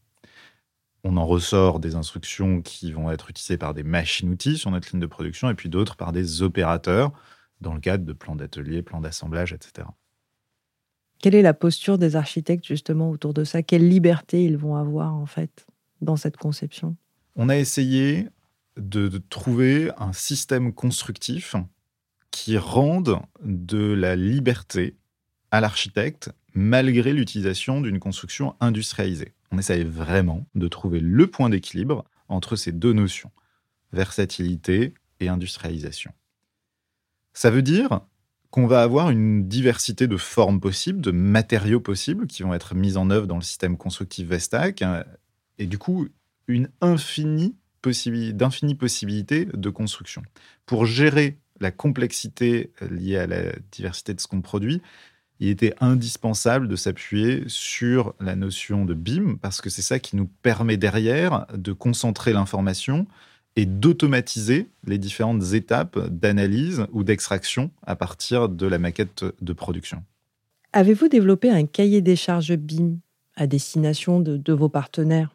On 1.02 1.16
en 1.16 1.26
ressort 1.26 1.80
des 1.80 1.96
instructions 1.96 2.62
qui 2.62 2.92
vont 2.92 3.10
être 3.10 3.30
utilisées 3.30 3.56
par 3.56 3.74
des 3.74 3.82
machines-outils 3.82 4.58
sur 4.58 4.70
notre 4.70 4.90
ligne 4.92 5.00
de 5.00 5.06
production 5.06 5.50
et 5.50 5.54
puis 5.54 5.68
d'autres 5.68 5.96
par 5.96 6.12
des 6.12 6.42
opérateurs 6.42 7.12
dans 7.60 7.74
le 7.74 7.80
cadre 7.80 8.04
de 8.04 8.12
plans 8.12 8.36
d'atelier, 8.36 8.82
plans 8.82 9.00
d'assemblage, 9.00 9.52
etc. 9.52 9.88
Quelle 11.20 11.34
est 11.34 11.42
la 11.42 11.54
posture 11.54 11.98
des 11.98 12.16
architectes 12.16 12.66
justement 12.66 13.10
autour 13.10 13.34
de 13.34 13.44
ça? 13.44 13.62
Quelle 13.62 13.88
liberté 13.88 14.44
ils 14.44 14.56
vont 14.56 14.76
avoir 14.76 15.14
en 15.14 15.26
fait 15.26 15.66
dans 16.00 16.16
cette 16.16 16.36
conception? 16.36 16.96
On 17.36 17.48
a 17.48 17.56
essayé 17.56 18.28
de, 18.80 19.18
trouver 19.30 19.90
un 19.98 20.12
système 20.12 20.72
constructif 20.72 21.56
qui 22.30 22.58
rende 22.58 23.20
de 23.42 23.92
la 23.92 24.16
liberté 24.16 24.96
à 25.50 25.60
l'architecte 25.60 26.30
malgré 26.54 27.12
l'utilisation 27.12 27.80
d'une 27.80 27.98
construction 28.00 28.56
industrialisée 28.60 29.34
on 29.50 29.58
essaye 29.58 29.84
vraiment 29.84 30.46
de 30.54 30.68
trouver 30.68 31.00
le 31.00 31.26
point 31.26 31.50
d'équilibre 31.50 32.04
entre 32.28 32.56
ces 32.56 32.72
deux 32.72 32.92
notions, 32.92 33.30
versatilité 33.92 34.94
et 35.18 35.28
industrialisation. 35.28 36.12
Ça 37.32 37.50
veut 37.50 37.62
dire 37.62 38.00
qu'on 38.50 38.66
va 38.66 38.82
avoir 38.82 39.10
une 39.10 39.48
diversité 39.48 40.06
de 40.06 40.16
formes 40.16 40.60
possibles, 40.60 41.00
de 41.00 41.10
matériaux 41.10 41.80
possibles 41.80 42.26
qui 42.26 42.42
vont 42.42 42.54
être 42.54 42.74
mis 42.74 42.96
en 42.96 43.10
œuvre 43.10 43.26
dans 43.26 43.36
le 43.36 43.42
système 43.42 43.76
constructif 43.76 44.26
Vestac, 44.28 44.82
hein, 44.82 45.04
et 45.58 45.66
du 45.66 45.78
coup, 45.78 46.08
une 46.48 46.68
infinie 46.80 47.56
d'infinies 47.84 48.74
possibilités 48.74 49.46
de 49.46 49.70
construction. 49.70 50.22
Pour 50.66 50.86
gérer 50.86 51.38
la 51.60 51.70
complexité 51.70 52.72
liée 52.90 53.18
à 53.18 53.26
la 53.26 53.52
diversité 53.72 54.14
de 54.14 54.20
ce 54.20 54.26
qu'on 54.26 54.40
produit, 54.40 54.80
il 55.40 55.48
était 55.48 55.74
indispensable 55.80 56.68
de 56.68 56.76
s'appuyer 56.76 57.44
sur 57.46 58.14
la 58.20 58.36
notion 58.36 58.84
de 58.84 58.92
BIM, 58.92 59.36
parce 59.40 59.62
que 59.62 59.70
c'est 59.70 59.82
ça 59.82 59.98
qui 59.98 60.16
nous 60.16 60.26
permet 60.42 60.76
derrière 60.76 61.46
de 61.54 61.72
concentrer 61.72 62.32
l'information 62.34 63.06
et 63.56 63.64
d'automatiser 63.66 64.68
les 64.86 64.98
différentes 64.98 65.54
étapes 65.54 65.98
d'analyse 66.08 66.86
ou 66.92 67.04
d'extraction 67.04 67.70
à 67.82 67.96
partir 67.96 68.48
de 68.48 68.66
la 68.66 68.78
maquette 68.78 69.24
de 69.40 69.52
production. 69.52 70.04
Avez-vous 70.72 71.08
développé 71.08 71.50
un 71.50 71.66
cahier 71.66 72.00
des 72.00 72.16
charges 72.16 72.54
BIM 72.54 72.98
à 73.34 73.46
destination 73.46 74.20
de, 74.20 74.52
vos 74.52 74.68
partenaires, 74.68 75.34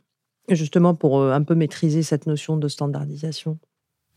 justement 0.50 0.96
pour 0.96 1.20
euh, 1.20 1.34
un 1.34 1.44
peu 1.44 1.56
maîtriser 1.56 2.04
cette 2.04 2.28
notion 2.28 2.58
de 2.58 2.68
standardisation 2.68 3.60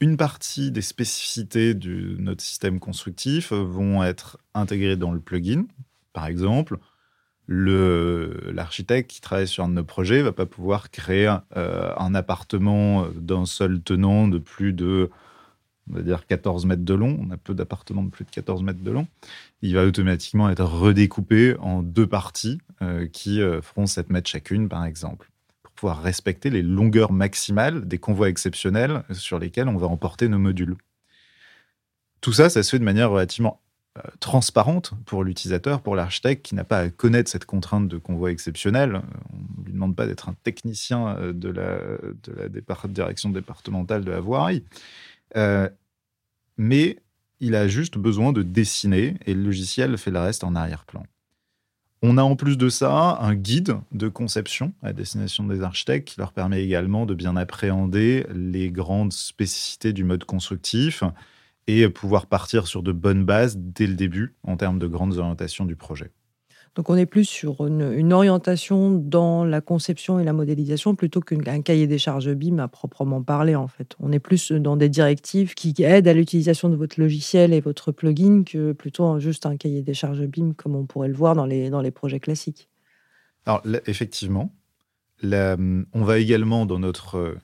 une 0.01 0.17
partie 0.17 0.71
des 0.71 0.81
spécificités 0.81 1.75
de 1.75 2.15
notre 2.21 2.41
système 2.41 2.79
constructif 2.79 3.53
vont 3.53 4.05
être 4.05 4.39
intégrées 4.55 4.95
dans 4.95 5.11
le 5.11 5.19
plugin. 5.19 5.67
Par 6.13 6.27
exemple, 6.27 6.79
l'architecte 7.49 9.11
qui 9.11 9.21
travaille 9.21 9.49
sur 9.49 9.65
un 9.65 9.69
de 9.69 9.75
nos 9.75 9.83
projets 9.83 10.23
va 10.23 10.31
pas 10.31 10.47
pouvoir 10.47 10.91
créer 10.91 11.35
euh, 11.57 11.93
un 11.97 12.15
appartement 12.15 13.09
d'un 13.17 13.45
seul 13.45 13.81
tenant 13.83 14.29
de 14.29 14.39
plus 14.39 14.73
de 14.73 15.11
on 15.91 15.95
va 15.95 16.03
dire 16.03 16.27
14 16.27 16.67
mètres 16.67 16.85
de 16.85 16.95
long. 16.95 17.19
On 17.21 17.31
a 17.31 17.37
peu 17.37 17.55
d'appartements 17.55 18.03
de 18.03 18.11
plus 18.11 18.25
de 18.25 18.31
14 18.31 18.63
mètres 18.63 18.83
de 18.83 18.91
long. 18.91 19.07
Il 19.63 19.75
va 19.75 19.85
automatiquement 19.85 20.51
être 20.51 20.65
redécoupé 20.65 21.57
en 21.61 21.83
deux 21.83 22.07
parties 22.07 22.59
euh, 22.83 23.07
qui 23.07 23.41
euh, 23.41 23.63
feront 23.63 23.87
7 23.87 24.11
mètres 24.11 24.29
chacune, 24.29 24.69
par 24.69 24.85
exemple, 24.85 25.31
pouvoir 25.79 26.03
respecter 26.03 26.51
les 26.51 26.63
longueurs 26.63 27.13
maximales 27.13 27.87
des 27.87 27.99
convois 27.99 28.29
exceptionnels 28.29 29.05
sur 29.13 29.39
lesquels 29.39 29.69
on 29.69 29.77
va 29.77 29.87
emporter 29.87 30.29
nos 30.29 30.39
modules. 30.39 30.75
Tout 32.21 32.33
ça, 32.33 32.51
ça 32.51 32.65
se 32.65 32.71
fait 32.71 32.81
de 32.81 32.85
manière 32.85 33.11
relativement 33.11 33.61
euh, 33.97 34.03
transparente 34.19 34.93
pour 35.07 35.23
l'utilisateur, 35.23 35.81
pour 35.81 35.95
l'architecte 35.95 36.45
qui 36.45 36.57
n'a 36.57 36.65
pas 36.65 36.81
à 36.81 36.91
connaître 36.91 37.31
cette 37.31 37.45
contrainte 37.45 37.87
de 37.87 37.97
convoi 37.97 38.33
exceptionnel. 38.33 39.03
On 39.33 39.61
ne 39.61 39.67
lui 39.67 39.73
demande 39.73 39.95
pas 39.95 40.09
d'être 40.09 40.29
un 40.29 40.35
technicien 40.43 41.17
euh, 41.17 41.33
de 41.33 41.49
la, 41.49 42.89
direction 42.89 43.31
départementale 43.31 44.05
de 44.05 44.11
la 44.11 44.21
voirie. 44.21 44.65
Euh, 45.37 45.69
mais 46.57 46.99
il 47.39 47.55
a 47.55 47.69
juste 47.69 47.99
besoin 47.99 48.33
de 48.33 48.43
dessiner 48.43 49.15
et 49.27 49.35
le 49.35 49.45
logiciel 49.45 49.97
fait 49.97 50.11
le 50.11 50.19
reste 50.19 50.43
en 50.43 50.57
arrière-plan. 50.57 51.05
On 52.03 52.17
a 52.17 52.23
en 52.23 52.37
plus 52.37 52.57
de 52.57 52.69
ça 52.69 53.19
un 53.21 53.35
guide 53.35 53.77
de 53.91 54.09
conception 54.09 54.73
à 54.83 54.93
destination 54.93 55.45
des 55.45 55.63
architectes 55.63 56.09
qui 56.09 56.21
leur 56.21 56.33
permet 56.33 56.63
également 56.63 57.07
de 57.07 57.15
bien 57.15 57.37
appréhender 57.37 58.27
les 58.33 58.71
grandes 58.71 59.13
spécificités 59.13 59.93
du 59.93 60.05
mode 60.05 60.25
constructif, 60.25 61.03
et 61.69 61.89
pouvoir 61.91 62.27
partir 62.27 62.67
sur 62.67 62.83
de 62.83 62.93
bonnes 62.93 63.25
bases 63.25 63.57
dès 63.59 63.87
le 63.87 63.95
début 63.95 64.35
en 64.43 64.57
termes 64.57 64.79
de 64.79 64.87
grandes 64.87 65.19
orientations 65.19 65.67
du 65.67 65.77
projet. 65.77 66.11
Donc 66.75 66.91
on 66.91 66.97
est 66.97 67.07
plus 67.07 67.25
sur 67.25 67.67
une, 67.67 68.13
orientation 68.13 68.91
dans 68.91 69.45
la 69.45 69.61
conception 69.61 70.21
et 70.21 70.25
la 70.25 70.33
modélisation 70.33 70.95
plutôt 70.95 71.21
qu'un 71.21 71.63
cahier 71.63 71.87
des 71.87 71.99
charges 71.99 72.33
BIM 72.33 72.59
à 72.59 72.69
proprement 72.69 73.23
parler 73.23 73.57
en 73.57 73.69
fait. 73.69 73.97
On 74.01 74.13
est 74.13 74.19
plus 74.19 74.53
dans 74.53 74.77
des 74.77 74.89
directives 74.89 75.55
qui 75.55 75.75
aident 75.83 76.09
à 76.09 76.13
l'utilisation 76.13 76.69
de 76.69 76.77
votre 76.77 77.01
logiciel 77.01 77.53
et 77.53 77.61
votre 77.61 77.91
plugin 77.93 78.45
que 78.45 78.73
plutôt 78.73 79.19
juste 79.19 79.47
un 79.47 79.57
cahier 79.57 79.83
des 79.83 79.95
charges 79.95 80.25
BIM 80.25 80.53
comme 80.55 80.77
on 80.77 80.87
pourrait 80.87 81.09
le 81.09 81.15
voir 81.15 81.35
dans 81.35 81.47
les, 81.47 81.71
dans 81.71 81.81
les 81.81 81.91
projets 81.91 82.21
classiques. 82.21 82.69
Alors 83.45 83.63
effectivement, 83.87 84.53
on 85.23 85.85
va 85.95 86.19
également 86.19 86.67
dans 86.67 86.79
notre 86.79 87.37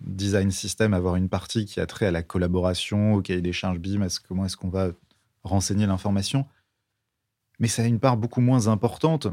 design 0.00 0.50
system 0.50 0.94
avoir 0.94 1.16
une 1.16 1.28
partie 1.28 1.64
qui 1.66 1.80
a 1.80 1.86
trait 1.86 2.06
à 2.06 2.10
la 2.10 2.22
collaboration, 2.22 3.14
au 3.14 3.22
cahier 3.22 3.40
des 3.40 3.52
charges 3.52 3.78
BIM, 3.78 4.06
comment 4.26 4.44
est-ce 4.44 4.56
qu'on 4.56 4.68
va 4.68 4.90
renseigner 5.42 5.86
l'information. 5.86 6.46
Mais 7.58 7.68
ça 7.68 7.82
a 7.82 7.86
une 7.86 8.00
part 8.00 8.16
beaucoup 8.16 8.40
moins 8.40 8.68
importante 8.68 9.28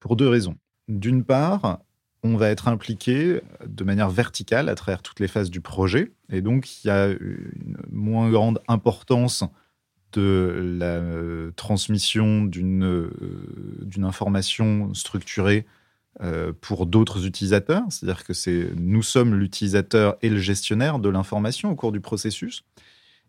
pour 0.00 0.16
deux 0.16 0.28
raisons. 0.28 0.56
D'une 0.88 1.24
part, 1.24 1.80
on 2.22 2.36
va 2.36 2.50
être 2.50 2.68
impliqué 2.68 3.40
de 3.66 3.84
manière 3.84 4.10
verticale 4.10 4.68
à 4.68 4.74
travers 4.74 5.02
toutes 5.02 5.20
les 5.20 5.28
phases 5.28 5.50
du 5.50 5.60
projet, 5.60 6.12
et 6.30 6.40
donc 6.40 6.84
il 6.84 6.88
y 6.88 6.90
a 6.90 7.08
une 7.08 7.76
moins 7.90 8.30
grande 8.30 8.60
importance 8.68 9.44
de 10.12 10.76
la 10.78 10.86
euh, 10.86 11.50
transmission 11.56 12.44
d'une 12.44 12.84
euh, 12.84 13.10
d'une 13.82 14.04
information 14.04 14.94
structurée 14.94 15.66
euh, 16.22 16.52
pour 16.60 16.86
d'autres 16.86 17.26
utilisateurs, 17.26 17.82
c'est-à-dire 17.90 18.24
que 18.24 18.32
c'est 18.32 18.70
nous 18.76 19.02
sommes 19.02 19.34
l'utilisateur 19.34 20.16
et 20.22 20.30
le 20.30 20.38
gestionnaire 20.38 20.98
de 20.98 21.08
l'information 21.10 21.70
au 21.70 21.74
cours 21.74 21.92
du 21.92 22.00
processus. 22.00 22.64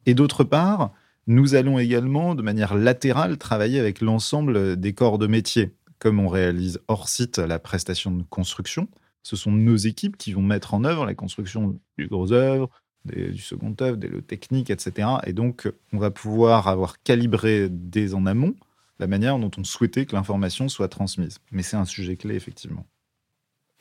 Et 0.05 0.13
d'autre 0.13 0.45
part, 0.45 0.93
nous 1.27 1.55
allons 1.55 1.77
également 1.77 2.35
de 2.35 2.41
manière 2.41 2.73
latérale 2.73 3.37
travailler 3.37 3.79
avec 3.79 4.01
l'ensemble 4.01 4.77
des 4.77 4.93
corps 4.93 5.17
de 5.17 5.27
métier. 5.27 5.73
Comme 5.99 6.19
on 6.19 6.27
réalise 6.27 6.79
hors 6.87 7.09
site 7.09 7.37
la 7.37 7.59
prestation 7.59 8.11
de 8.11 8.23
construction, 8.23 8.87
ce 9.23 9.35
sont 9.35 9.51
nos 9.51 9.75
équipes 9.75 10.15
qui 10.15 10.31
vont 10.31 10.41
mettre 10.41 10.73
en 10.73 10.83
œuvre 10.85 11.05
la 11.05 11.15
construction 11.15 11.79
du 11.97 12.07
gros 12.07 12.31
œuvre, 12.31 12.69
du 13.05 13.39
second 13.39 13.75
œuvre, 13.81 13.97
des 13.97 14.07
lots 14.07 14.21
techniques, 14.21 14.69
etc. 14.69 15.09
Et 15.25 15.33
donc, 15.33 15.71
on 15.91 15.97
va 15.97 16.11
pouvoir 16.11 16.67
avoir 16.67 17.01
calibré 17.01 17.67
dès 17.69 18.13
en 18.13 18.25
amont 18.25 18.55
la 18.99 19.07
manière 19.07 19.37
dont 19.37 19.51
on 19.57 19.63
souhaitait 19.63 20.05
que 20.05 20.15
l'information 20.15 20.69
soit 20.69 20.87
transmise. 20.87 21.39
Mais 21.51 21.63
c'est 21.63 21.77
un 21.77 21.85
sujet 21.85 22.15
clé, 22.15 22.35
effectivement. 22.35 22.85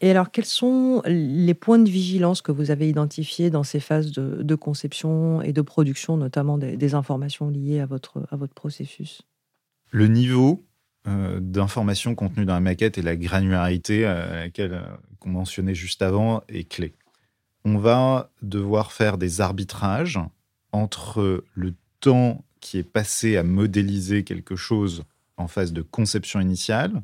Et 0.00 0.11
alors, 0.11 0.31
quels 0.31 0.45
sont 0.45 1.03
les 1.07 1.55
points 1.55 1.79
de 1.79 1.88
vigilance 1.88 2.43
que 2.43 2.53
vous 2.53 2.71
avez 2.71 2.88
identifiés 2.88 3.49
dans 3.49 3.62
ces 3.62 3.81
phases 3.81 4.12
de, 4.12 4.55
conception 4.55 5.41
et 5.41 5.53
de 5.53 5.62
production, 5.62 6.19
notamment 6.19 6.59
des, 6.59 6.95
informations 6.95 7.49
liées 7.49 7.81
à 7.81 7.87
votre, 7.87 8.26
à 8.31 8.37
votre 8.37 8.53
processus? 8.53 9.23
Le 9.91 10.07
niveau 10.09 10.67
euh, 11.09 11.41
d'informations 11.41 12.15
contenues 12.15 12.45
dans 12.45 12.55
la 12.55 12.61
maquette 12.61 12.99
et 12.99 13.03
la 13.03 13.17
granularité 13.17 14.05
à 14.05 14.41
laquelle 14.41 14.75
euh, 14.75 14.83
qu'on 15.19 15.31
mentionnait 15.31 15.75
juste 15.75 16.03
avant 16.03 16.43
est 16.49 16.69
clé. 16.69 16.95
On 17.65 17.79
va 17.79 18.31
devoir 18.43 18.93
faire 18.93 19.17
des 19.17 19.41
arbitrages 19.41 20.21
entre 20.73 21.45
le 21.55 21.75
temps 22.00 22.45
qui 22.61 22.79
est 22.79 22.88
passé 22.88 23.37
à 23.37 23.43
modéliser 23.43 24.25
quelque 24.25 24.57
chose 24.57 25.05
en 25.37 25.49
phase 25.49 25.73
de 25.73 25.83
conception 25.83 26.41
initiale, 26.41 27.03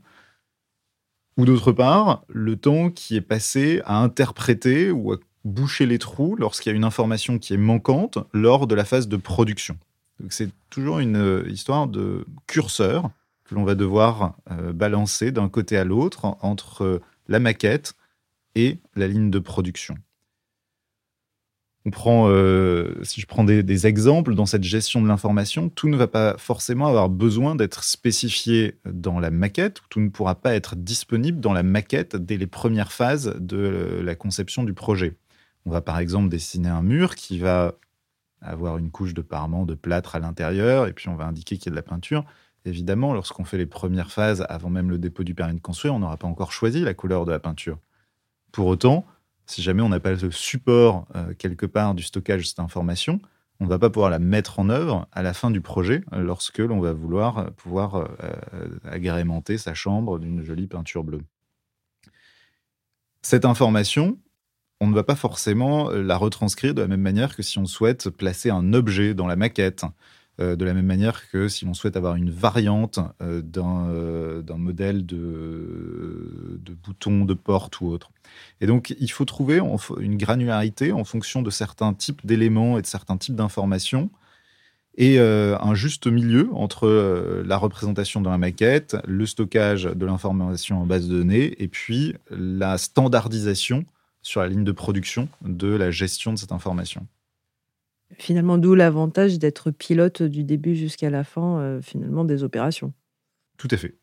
ou 1.37 1.45
d'autre 1.45 1.73
part, 1.73 2.25
le 2.29 2.57
temps 2.57 2.91
qui 2.91 3.17
est 3.17 3.23
passé 3.23 3.81
à 3.85 3.99
interpréter 4.03 4.91
ou 4.91 5.13
à 5.13 5.17
boucher 5.45 5.87
les 5.87 5.99
trous 5.99 6.37
lorsqu'il 6.37 6.71
y 6.71 6.75
a 6.75 6.77
une 6.77 6.85
information 6.85 7.39
qui 7.39 7.55
est 7.55 7.59
manquante 7.59 8.19
lors 8.33 8.67
de 8.67 8.75
la 8.75 8.85
phase 8.85 9.09
de 9.09 9.17
production. 9.17 9.77
C'est 10.29 10.51
toujours 10.71 11.01
une 11.01 11.17
euh, 11.17 11.49
histoire 11.51 11.89
de 11.89 12.27
curseur 12.47 13.11
que 13.45 13.55
l'on 13.55 13.65
va 13.65 13.75
devoir 13.75 14.37
euh, 14.51 14.73
balancer 14.73 15.33
d'un 15.33 15.49
côté 15.49 15.77
à 15.77 15.85
l'autre 15.85 16.37
entre 16.43 16.85
euh, 16.85 17.01
la 17.29 17.41
maquette 17.41 17.95
et 18.55 18.79
la 18.95 19.09
ligne 19.09 19.31
de 19.31 19.39
production 19.41 19.97
on 19.97 20.12
euh, 22.07 22.95
si 23.03 23.21
je 23.21 23.27
prends 23.27 23.45
des, 23.45 23.87
exemples 23.87 24.35
dans 24.35 24.47
cette 24.47 24.63
gestion 24.63 25.03
de 25.03 25.09
l'information, 25.09 25.69
tout 25.69 25.89
ne 25.89 25.97
va 25.97 26.07
pas 26.07 26.37
forcément 26.39 26.87
avoir 26.87 27.09
besoin 27.09 27.55
d'être 27.55 27.85
spécifié 27.85 28.79
dans 28.85 29.19
la 29.19 29.31
maquette, 29.31 29.81
tout 29.89 30.01
ne 30.01 30.09
pourra 30.09 30.35
pas 30.35 30.55
être 30.55 30.77
disponible 30.77 31.41
dans 31.41 31.53
la 31.53 31.63
maquette 31.63 32.17
dès 32.17 32.37
les 32.37 32.47
premières 32.47 32.93
phases 32.93 33.35
de 33.39 34.01
la 34.05 34.15
conception 34.15 34.65
du 34.65 34.75
projet. 34.75 35.17
On 35.67 35.71
va 35.71 35.81
par 35.81 35.99
exemple 35.99 36.29
dessiner 36.29 36.69
un 36.69 36.83
mur 36.83 37.15
qui 37.15 37.39
va 37.39 37.75
avoir 38.41 38.79
une 38.79 38.91
couche 38.91 39.15
de 39.15 39.23
parement 39.23 39.65
de 39.65 39.75
plâtre 39.75 40.17
à 40.17 40.19
l'intérieur, 40.19 40.87
et 40.87 40.93
puis 40.93 41.09
on 41.09 41.17
va 41.17 41.25
indiquer 41.25 41.57
qu'il 41.57 41.67
y 41.67 41.69
a 41.69 41.73
de 41.73 41.77
la 41.77 41.83
peinture. 41.83 42.25
Évidemment, 42.65 43.13
lorsqu'on 43.13 43.45
fait 43.45 43.59
les 43.59 43.67
premières 43.67 44.11
phases 44.11 44.45
avant 44.49 44.71
même 44.71 44.91
le 44.91 44.99
dépôt 44.99 45.25
du 45.25 45.35
permis 45.35 45.55
de 45.55 45.61
construire, 45.61 45.95
on 45.95 45.99
n'aura 45.99 46.17
pas 46.17 46.29
encore 46.29 46.53
choisi 46.53 46.81
la 46.81 46.95
couleur 46.95 47.25
de 47.25 47.33
la 47.33 47.41
peinture. 47.41 47.79
Pour 48.53 48.67
autant, 48.67 49.07
si 49.47 49.63
jamais 49.63 49.83
on 49.83 49.89
n'a 49.89 50.01
pas 50.01 50.13
le 50.13 50.31
support 50.31 51.07
euh, 51.15 51.35
quelque 51.35 51.67
part 51.67 51.95
du 51.95 52.03
stockage 52.03 52.43
de 52.43 52.47
cette 52.47 52.61
information, 52.61 53.21
on 53.61 53.65
ne 53.65 53.69
va 53.69 53.79
pas 53.79 53.91
pouvoir 53.91 54.11
la 54.11 54.19
mettre 54.19 54.59
en 54.59 54.69
œuvre 54.71 55.07
à 55.13 55.23
la 55.23 55.35
fin 55.35 55.51
du 55.51 55.61
projet 55.61 56.03
lorsque 56.13 56.59
l'on 56.59 56.81
va 56.81 56.93
vouloir 56.93 57.39
euh, 57.39 57.51
pouvoir 57.51 57.97
euh, 57.97 58.07
agrémenter 58.85 59.59
sa 59.59 59.75
chambre 59.75 60.19
d'une 60.19 60.43
jolie 60.43 60.67
peinture 60.67 61.05
bleue. 61.05 61.23
Cette 63.23 63.45
information, 63.45 64.19
on 64.81 64.89
ne 64.89 64.95
va 64.95 65.05
pas 65.05 65.15
forcément 65.15 65.91
la 65.91 66.17
retranscrire 66.17 66.75
de 66.75 66.83
la 66.83 66.89
même 66.89 67.01
manière 67.01 67.37
que 67.37 67.43
si 67.43 67.59
on 67.59 67.67
souhaite 67.67 68.11
placer 68.11 68.51
un 68.51 68.73
objet 68.73 69.15
dans 69.15 69.29
la 69.29 69.37
maquette. 69.37 69.85
Euh, 70.41 70.57
de 70.57 70.65
la 70.65 70.73
même 70.73 70.87
manière 70.87 71.29
que 71.31 71.47
si 71.47 71.67
l'on 71.67 71.75
souhaite 71.75 71.95
avoir 71.95 72.17
une 72.17 72.31
variante 72.31 72.99
euh, 73.21 73.43
d'un 73.43 74.57
modèle 74.57 75.05
de 75.05 76.59
bouton, 76.83 77.27
de 77.27 77.35
porte 77.35 77.83
ou 77.83 77.89
autre. 77.89 78.11
Et 78.63 78.67
donc, 78.67 78.95
il 78.99 79.11
faut 79.11 79.27
trouver 79.27 79.61
une 80.01 80.17
granularité 80.17 80.91
en 80.93 81.05
fonction 81.05 81.43
de 81.43 81.51
certains 81.51 81.93
types 81.93 82.25
d'éléments 82.25 82.79
et 82.79 82.83
de 82.83 82.87
certains 82.87 83.19
types 83.19 83.35
d'informations 83.35 84.11
et 84.97 85.19
un 85.19 85.75
juste 85.75 86.07
milieu 86.07 86.51
entre 86.53 87.43
la 87.45 87.57
représentation 87.57 88.21
dans 88.21 88.31
la 88.31 88.39
maquette, 88.39 88.97
le 89.07 89.25
stockage 89.25 89.85
de 89.85 90.07
l'information 90.07 90.83
en 90.83 90.87
base 90.87 91.09
de 91.09 91.17
données 91.17 91.63
et 91.63 91.69
puis 91.69 92.15
la 92.31 92.77
standardisation 92.77 93.85
sur 94.21 94.41
la 94.41 94.49
ligne 94.49 94.65
de 94.65 94.73
production 94.73 95.29
de 95.43 95.69
la 95.69 95.91
gestion 95.91 96.33
de 96.33 96.39
cette 96.39 96.53
information. 96.53 97.07
Finalement, 98.19 98.59
d'où 98.59 98.75
l'avantage 98.75 99.39
d'être 99.39 99.71
pilote 99.71 100.23
du 100.23 100.45
début 100.45 100.77
jusqu'à 100.77 101.11
la 101.11 101.25
fin, 101.25 101.59
euh, 101.59 101.81
finalement, 101.83 102.25
des 102.25 102.45
opérations. 102.45 102.93
Tout 103.57 103.69
à 103.71 103.77
fait. 103.77 103.97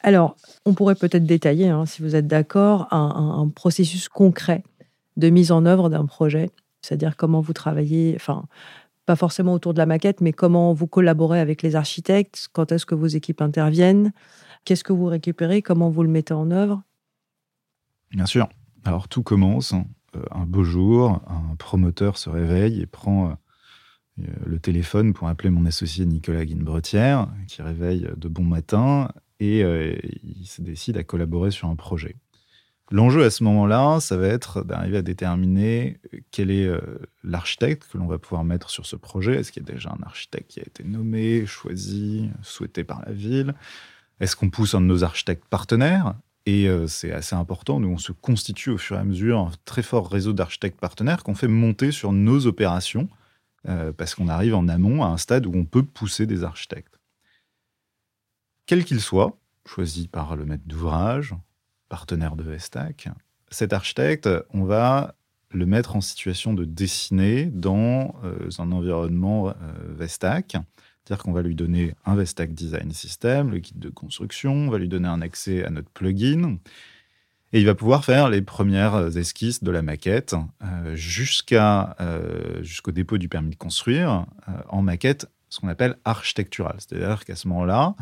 Alors, 0.00 0.36
on 0.66 0.74
pourrait 0.74 0.94
peut-être 0.94 1.24
détailler, 1.24 1.68
hein, 1.68 1.86
si 1.86 2.02
vous 2.02 2.14
êtes 2.14 2.26
d'accord, 2.26 2.88
un, 2.90 3.48
processus 3.48 4.08
concret 4.08 4.62
de 5.16 5.30
mise 5.30 5.50
en 5.50 5.64
œuvre 5.64 5.88
d'un 5.88 6.04
projet, 6.04 6.50
c'est-à-dire 6.82 7.16
comment 7.16 7.40
vous 7.40 7.54
travaillez, 7.54 8.12
enfin, 8.14 8.44
pas 9.06 9.16
forcément 9.16 9.54
autour 9.54 9.72
de 9.72 9.78
la 9.78 9.86
maquette, 9.86 10.20
mais 10.20 10.32
comment 10.32 10.74
vous 10.74 10.86
collaborez 10.86 11.40
avec 11.40 11.62
les 11.62 11.74
architectes, 11.74 12.48
quand 12.52 12.70
est-ce 12.70 12.84
que 12.84 12.94
vos 12.94 13.06
équipes 13.06 13.40
interviennent, 13.40 14.12
qu'est-ce 14.66 14.84
que 14.84 14.92
vous 14.92 15.06
récupérez, 15.06 15.62
comment 15.62 15.88
vous 15.88 16.02
le 16.02 16.10
mettez 16.10 16.34
en 16.34 16.50
œuvre. 16.50 16.82
Bien 18.10 18.26
sûr. 18.26 18.48
Alors 18.84 19.08
tout 19.08 19.22
commence 19.22 19.74
un 20.30 20.46
beau 20.46 20.64
jour, 20.64 21.22
un 21.26 21.54
promoteur 21.56 22.18
se 22.18 22.30
réveille 22.30 22.80
et 22.80 22.86
prend 22.86 23.30
euh, 23.30 24.24
le 24.46 24.58
téléphone 24.58 25.12
pour 25.12 25.28
appeler 25.28 25.50
mon 25.50 25.66
associé 25.66 26.06
Nicolas 26.06 26.44
Guinbretière, 26.44 27.28
qui 27.48 27.62
réveille 27.62 28.08
de 28.16 28.28
bon 28.28 28.44
matin 28.44 29.10
et 29.40 29.64
euh, 29.64 29.96
il 30.22 30.46
se 30.46 30.62
décide 30.62 30.96
à 30.96 31.04
collaborer 31.04 31.50
sur 31.50 31.68
un 31.68 31.76
projet. 31.76 32.16
L'enjeu 32.90 33.24
à 33.24 33.30
ce 33.30 33.42
moment-là, 33.44 33.98
ça 34.00 34.16
va 34.16 34.28
être 34.28 34.62
d'arriver 34.62 34.98
à 34.98 35.02
déterminer 35.02 36.00
quel 36.30 36.50
est 36.50 36.70
l'architecte 37.22 37.88
que 37.90 37.96
l'on 37.96 38.06
va 38.06 38.18
pouvoir 38.18 38.44
mettre 38.44 38.68
sur 38.68 38.84
ce 38.84 38.94
projet. 38.94 39.36
Est-ce 39.36 39.52
qu'il 39.52 39.66
y 39.66 39.70
a 39.70 39.72
déjà 39.72 39.90
un 39.90 40.02
architecte 40.04 40.50
qui 40.50 40.60
a 40.60 40.64
été 40.64 40.84
nommé, 40.84 41.46
choisi, 41.46 42.28
souhaité 42.42 42.84
par 42.84 43.02
la 43.06 43.12
ville? 43.12 43.54
Est-ce 44.20 44.36
qu'on 44.36 44.50
pousse 44.50 44.74
un 44.74 44.82
de 44.82 44.86
nos 44.86 45.02
architectes 45.02 45.46
partenaires? 45.46 46.14
Et 46.46 46.68
euh, 46.68 46.86
c'est 46.86 47.12
assez 47.12 47.34
important. 47.34 47.80
Nous, 47.80 47.88
on 47.88 47.98
se 47.98 48.12
constitue 48.12 48.70
au 48.70 48.78
fur 48.78 48.96
et 48.96 49.00
à 49.00 49.04
mesure 49.04 49.38
un 49.38 49.50
très 49.64 49.82
fort 49.82 50.10
réseau 50.10 50.32
d'architectes 50.32 50.78
partenaires 50.78 51.22
qu'on 51.22 51.34
fait 51.34 51.48
monter 51.48 51.90
sur 51.90 52.12
nos 52.12 52.46
opérations 52.46 53.08
euh, 53.68 53.92
parce 53.92 54.14
qu'on 54.14 54.28
arrive 54.28 54.54
en 54.54 54.68
amont 54.68 55.02
à 55.02 55.06
un 55.06 55.16
stade 55.16 55.46
où 55.46 55.52
on 55.54 55.64
peut 55.64 55.82
pousser 55.82 56.26
des 56.26 56.44
architectes. 56.44 57.00
Quel 58.66 58.84
qu'il 58.84 59.00
soit, 59.00 59.38
choisi 59.66 60.06
par 60.06 60.36
le 60.36 60.44
maître 60.44 60.64
d'ouvrage, 60.66 61.34
partenaire 61.88 62.36
de 62.36 62.42
Vestac, 62.42 63.08
cet 63.50 63.72
architecte, 63.72 64.28
on 64.50 64.64
va 64.64 65.14
le 65.50 65.66
mettre 65.66 65.96
en 65.96 66.00
situation 66.00 66.52
de 66.52 66.64
dessiner 66.64 67.46
dans 67.46 68.16
euh, 68.24 68.50
un 68.58 68.72
environnement 68.72 69.54
Vestac 69.88 70.56
c'est-à-dire 71.04 71.22
qu'on 71.22 71.32
va 71.32 71.42
lui 71.42 71.54
donner 71.54 71.94
un 72.06 72.14
Vestac 72.14 72.54
Design 72.54 72.92
System, 72.92 73.50
le 73.50 73.58
kit 73.58 73.74
de 73.76 73.90
construction, 73.90 74.54
on 74.54 74.70
va 74.70 74.78
lui 74.78 74.88
donner 74.88 75.08
un 75.08 75.20
accès 75.20 75.64
à 75.64 75.70
notre 75.70 75.90
plugin, 75.90 76.58
et 77.54 77.60
il 77.60 77.66
va 77.66 77.76
pouvoir 77.76 78.04
faire 78.04 78.30
les 78.30 78.42
premières 78.42 79.16
esquisses 79.16 79.62
de 79.62 79.70
la 79.70 79.80
maquette 79.80 80.34
euh, 80.64 80.96
euh, 80.96 82.62
jusqu'au 82.62 82.90
dépôt 82.90 83.16
du 83.16 83.28
permis 83.28 83.50
de 83.50 83.56
construire 83.56 84.26
euh, 84.48 84.52
en 84.70 84.82
maquette, 84.82 85.30
ce 85.50 85.60
qu'on 85.60 85.68
appelle 85.68 85.96
architecturale. 86.04 86.74
C'est-à-dire 86.78 87.24
qu'à 87.24 87.36
ce 87.36 87.46
moment-là, 87.46 87.94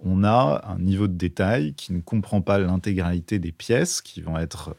on 0.00 0.24
a 0.24 0.64
un 0.66 0.78
niveau 0.80 1.06
de 1.06 1.14
détail 1.14 1.74
qui 1.74 1.92
ne 1.92 2.00
comprend 2.00 2.40
pas 2.40 2.58
l'intégralité 2.58 3.38
des 3.38 3.52
pièces 3.52 4.02
qui 4.02 4.22
vont 4.22 4.36
être 4.36 4.76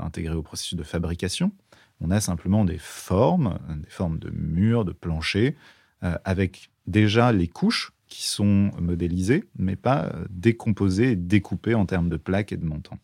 intégrées 0.00 0.34
au 0.34 0.42
processus 0.42 0.76
de 0.76 0.82
fabrication. 0.82 1.52
On 2.00 2.10
a 2.10 2.20
simplement 2.20 2.64
des 2.64 2.76
formes, 2.76 3.58
des 3.70 3.88
formes 3.88 4.18
de 4.18 4.30
murs, 4.30 4.84
de 4.84 4.92
planchers, 4.92 5.54
avec 6.02 6.70
déjà 6.86 7.32
les 7.32 7.48
couches 7.48 7.92
qui 8.12 8.28
sont 8.28 8.70
modélisées, 8.78 9.44
mais 9.58 9.74
pas 9.74 10.04
euh, 10.04 10.26
décomposées 10.28 11.12
et 11.12 11.16
découpées 11.16 11.74
en 11.74 11.86
termes 11.86 12.10
de 12.10 12.18
plaques 12.18 12.52
et 12.52 12.58
de 12.58 12.64
montants. 12.64 12.98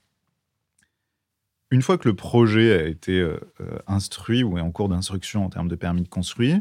Une 1.70 1.80
fois 1.80 1.96
que 1.96 2.08
le 2.08 2.14
projet 2.14 2.78
a 2.78 2.86
été 2.86 3.18
euh, 3.18 3.38
instruit 3.86 4.42
ou 4.42 4.58
est 4.58 4.60
en 4.60 4.70
cours 4.70 4.90
d'instruction 4.90 5.46
en 5.46 5.48
termes 5.48 5.68
de 5.68 5.76
permis 5.76 6.02
de 6.02 6.08
construire, 6.08 6.60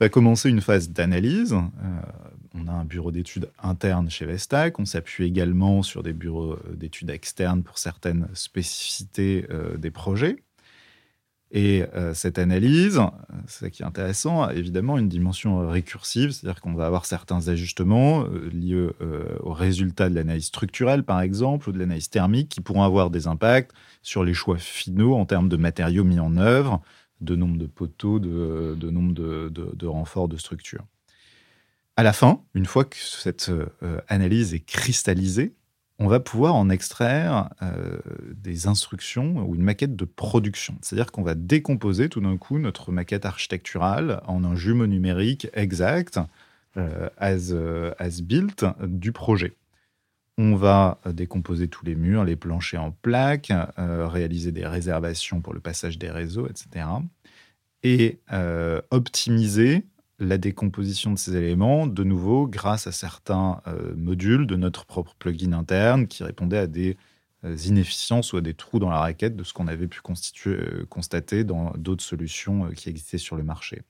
va 0.00 0.08
commencer 0.08 0.50
une 0.50 0.60
phase 0.60 0.90
d'analyse. 0.90 1.54
on 2.54 2.66
a 2.66 2.72
un 2.72 2.84
bureau 2.84 3.12
d'études 3.12 3.50
interne 3.62 4.10
chez 4.10 4.26
Vestac. 4.26 4.80
On 4.80 4.84
s'appuie 4.84 5.24
également 5.24 5.84
sur 5.84 6.02
des 6.02 6.12
bureaux 6.12 6.58
d'études 6.72 7.10
externes 7.10 7.62
pour 7.62 7.78
certaines 7.78 8.28
spécificités 8.34 9.46
des 9.78 9.90
projets. 9.92 10.42
Et 11.54 11.84
euh, 11.94 12.14
cette 12.14 12.38
analyse, 12.38 12.98
c'est 13.46 13.64
ça 13.64 13.70
qui 13.70 13.82
est 13.82 13.84
intéressant, 13.84 14.42
a 14.42 14.54
évidemment 14.54 14.96
une 14.96 15.10
dimension 15.10 15.68
récursive, 15.68 16.30
c'est-à-dire 16.30 16.62
qu'on 16.62 16.72
va 16.72 16.86
avoir 16.86 17.04
certains 17.04 17.46
ajustements 17.48 18.24
euh, 18.24 18.48
liés 18.50 18.88
euh, 19.02 19.36
aux 19.40 19.52
résultats 19.52 20.08
de 20.08 20.14
l'analyse 20.14 20.46
structurelle, 20.46 21.04
par 21.04 21.20
exemple, 21.20 21.68
ou 21.68 21.72
de 21.72 21.78
l'analyse 21.78 22.08
thermique, 22.08 22.48
qui 22.48 22.62
pourront 22.62 22.84
avoir 22.84 23.10
des 23.10 23.26
impacts 23.26 23.72
sur 24.00 24.24
les 24.24 24.32
choix 24.32 24.56
finaux 24.56 25.14
en 25.14 25.26
termes 25.26 25.50
de 25.50 25.58
matériaux 25.58 26.04
mis 26.04 26.18
en 26.18 26.38
œuvre, 26.38 26.80
de 27.20 27.36
nombre 27.36 27.58
de 27.58 27.66
poteaux, 27.66 28.18
de, 28.18 28.90
nombre 28.90 29.12
de, 29.12 29.50
de, 29.50 29.86
renforts 29.86 30.28
de 30.28 30.38
structure. 30.38 30.86
À 31.96 32.02
la 32.02 32.14
fin, 32.14 32.40
une 32.54 32.66
fois 32.66 32.84
que 32.84 32.96
cette 32.96 33.52
analyse 34.08 34.54
est 34.54 34.64
cristallisée, 34.64 35.54
on 36.02 36.08
va 36.08 36.18
pouvoir 36.18 36.56
en 36.56 36.68
extraire 36.68 37.50
euh, 37.62 37.98
des 38.34 38.66
instructions 38.66 39.46
ou 39.46 39.54
une 39.54 39.62
maquette 39.62 39.94
de 39.94 40.04
production. 40.04 40.74
C'est-à-dire 40.82 41.12
qu'on 41.12 41.22
va 41.22 41.36
décomposer 41.36 42.08
tout 42.08 42.20
d'un 42.20 42.36
coup 42.36 42.58
notre 42.58 42.90
maquette 42.90 43.24
architecturale 43.24 44.20
en 44.26 44.42
un 44.42 44.56
jumeau 44.56 44.88
numérique 44.88 45.46
exact, 45.54 46.18
euh, 46.76 47.08
as, 47.18 47.52
euh, 47.52 47.92
as 48.00 48.20
built, 48.20 48.64
du 48.82 49.12
projet. 49.12 49.54
On 50.38 50.56
va 50.56 50.98
décomposer 51.06 51.68
tous 51.68 51.84
les 51.84 51.94
murs, 51.94 52.24
les 52.24 52.36
planchers 52.36 52.82
en 52.82 52.90
plaques, 52.90 53.52
réaliser 53.76 54.50
des 54.50 54.66
réservations 54.66 55.42
pour 55.42 55.52
le 55.52 55.60
passage 55.60 55.98
des 55.98 56.10
réseaux, 56.10 56.48
etc. 56.48 56.86
Et 57.82 58.18
optimiser 58.90 59.84
la 60.22 60.38
décomposition 60.38 61.12
de 61.12 61.18
ces 61.18 61.36
éléments, 61.36 61.86
de 61.86 62.04
nouveau, 62.04 62.46
grâce 62.46 62.86
à 62.86 62.92
certains 62.92 63.60
euh, 63.66 63.94
modules 63.96 64.46
de 64.46 64.56
notre 64.56 64.86
propre 64.86 65.14
plugin 65.18 65.52
interne 65.52 66.06
qui 66.06 66.22
répondaient 66.22 66.58
à 66.58 66.66
des 66.66 66.96
euh, 67.44 67.56
inefficiences 67.66 68.32
ou 68.32 68.36
à 68.36 68.40
des 68.40 68.54
trous 68.54 68.78
dans 68.78 68.90
la 68.90 69.00
raquette 69.00 69.36
de 69.36 69.44
ce 69.44 69.52
qu'on 69.52 69.66
avait 69.66 69.88
pu 69.88 70.00
euh, 70.46 70.86
constater 70.88 71.44
dans 71.44 71.72
d'autres 71.76 72.04
solutions 72.04 72.70
qui 72.70 72.88
existaient 72.88 73.18
sur 73.18 73.36
le 73.36 73.42
marché. 73.42 73.82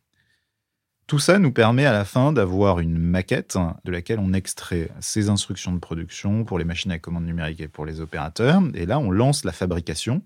Tout 1.06 1.18
ça 1.18 1.38
nous 1.38 1.52
permet 1.52 1.84
à 1.84 1.92
la 1.92 2.06
fin 2.06 2.32
d'avoir 2.32 2.80
une 2.80 2.96
maquette 2.96 3.58
de 3.84 3.92
laquelle 3.92 4.18
on 4.18 4.32
extrait 4.32 4.90
ces 5.00 5.28
instructions 5.28 5.72
de 5.72 5.78
production 5.78 6.44
pour 6.44 6.58
les 6.58 6.64
machines 6.64 6.92
à 6.92 6.98
commande 6.98 7.26
numérique 7.26 7.60
et 7.60 7.68
pour 7.68 7.84
les 7.84 8.00
opérateurs. 8.00 8.62
Et 8.74 8.86
là, 8.86 8.98
on 8.98 9.10
lance 9.10 9.44
la 9.44 9.52
fabrication 9.52 10.22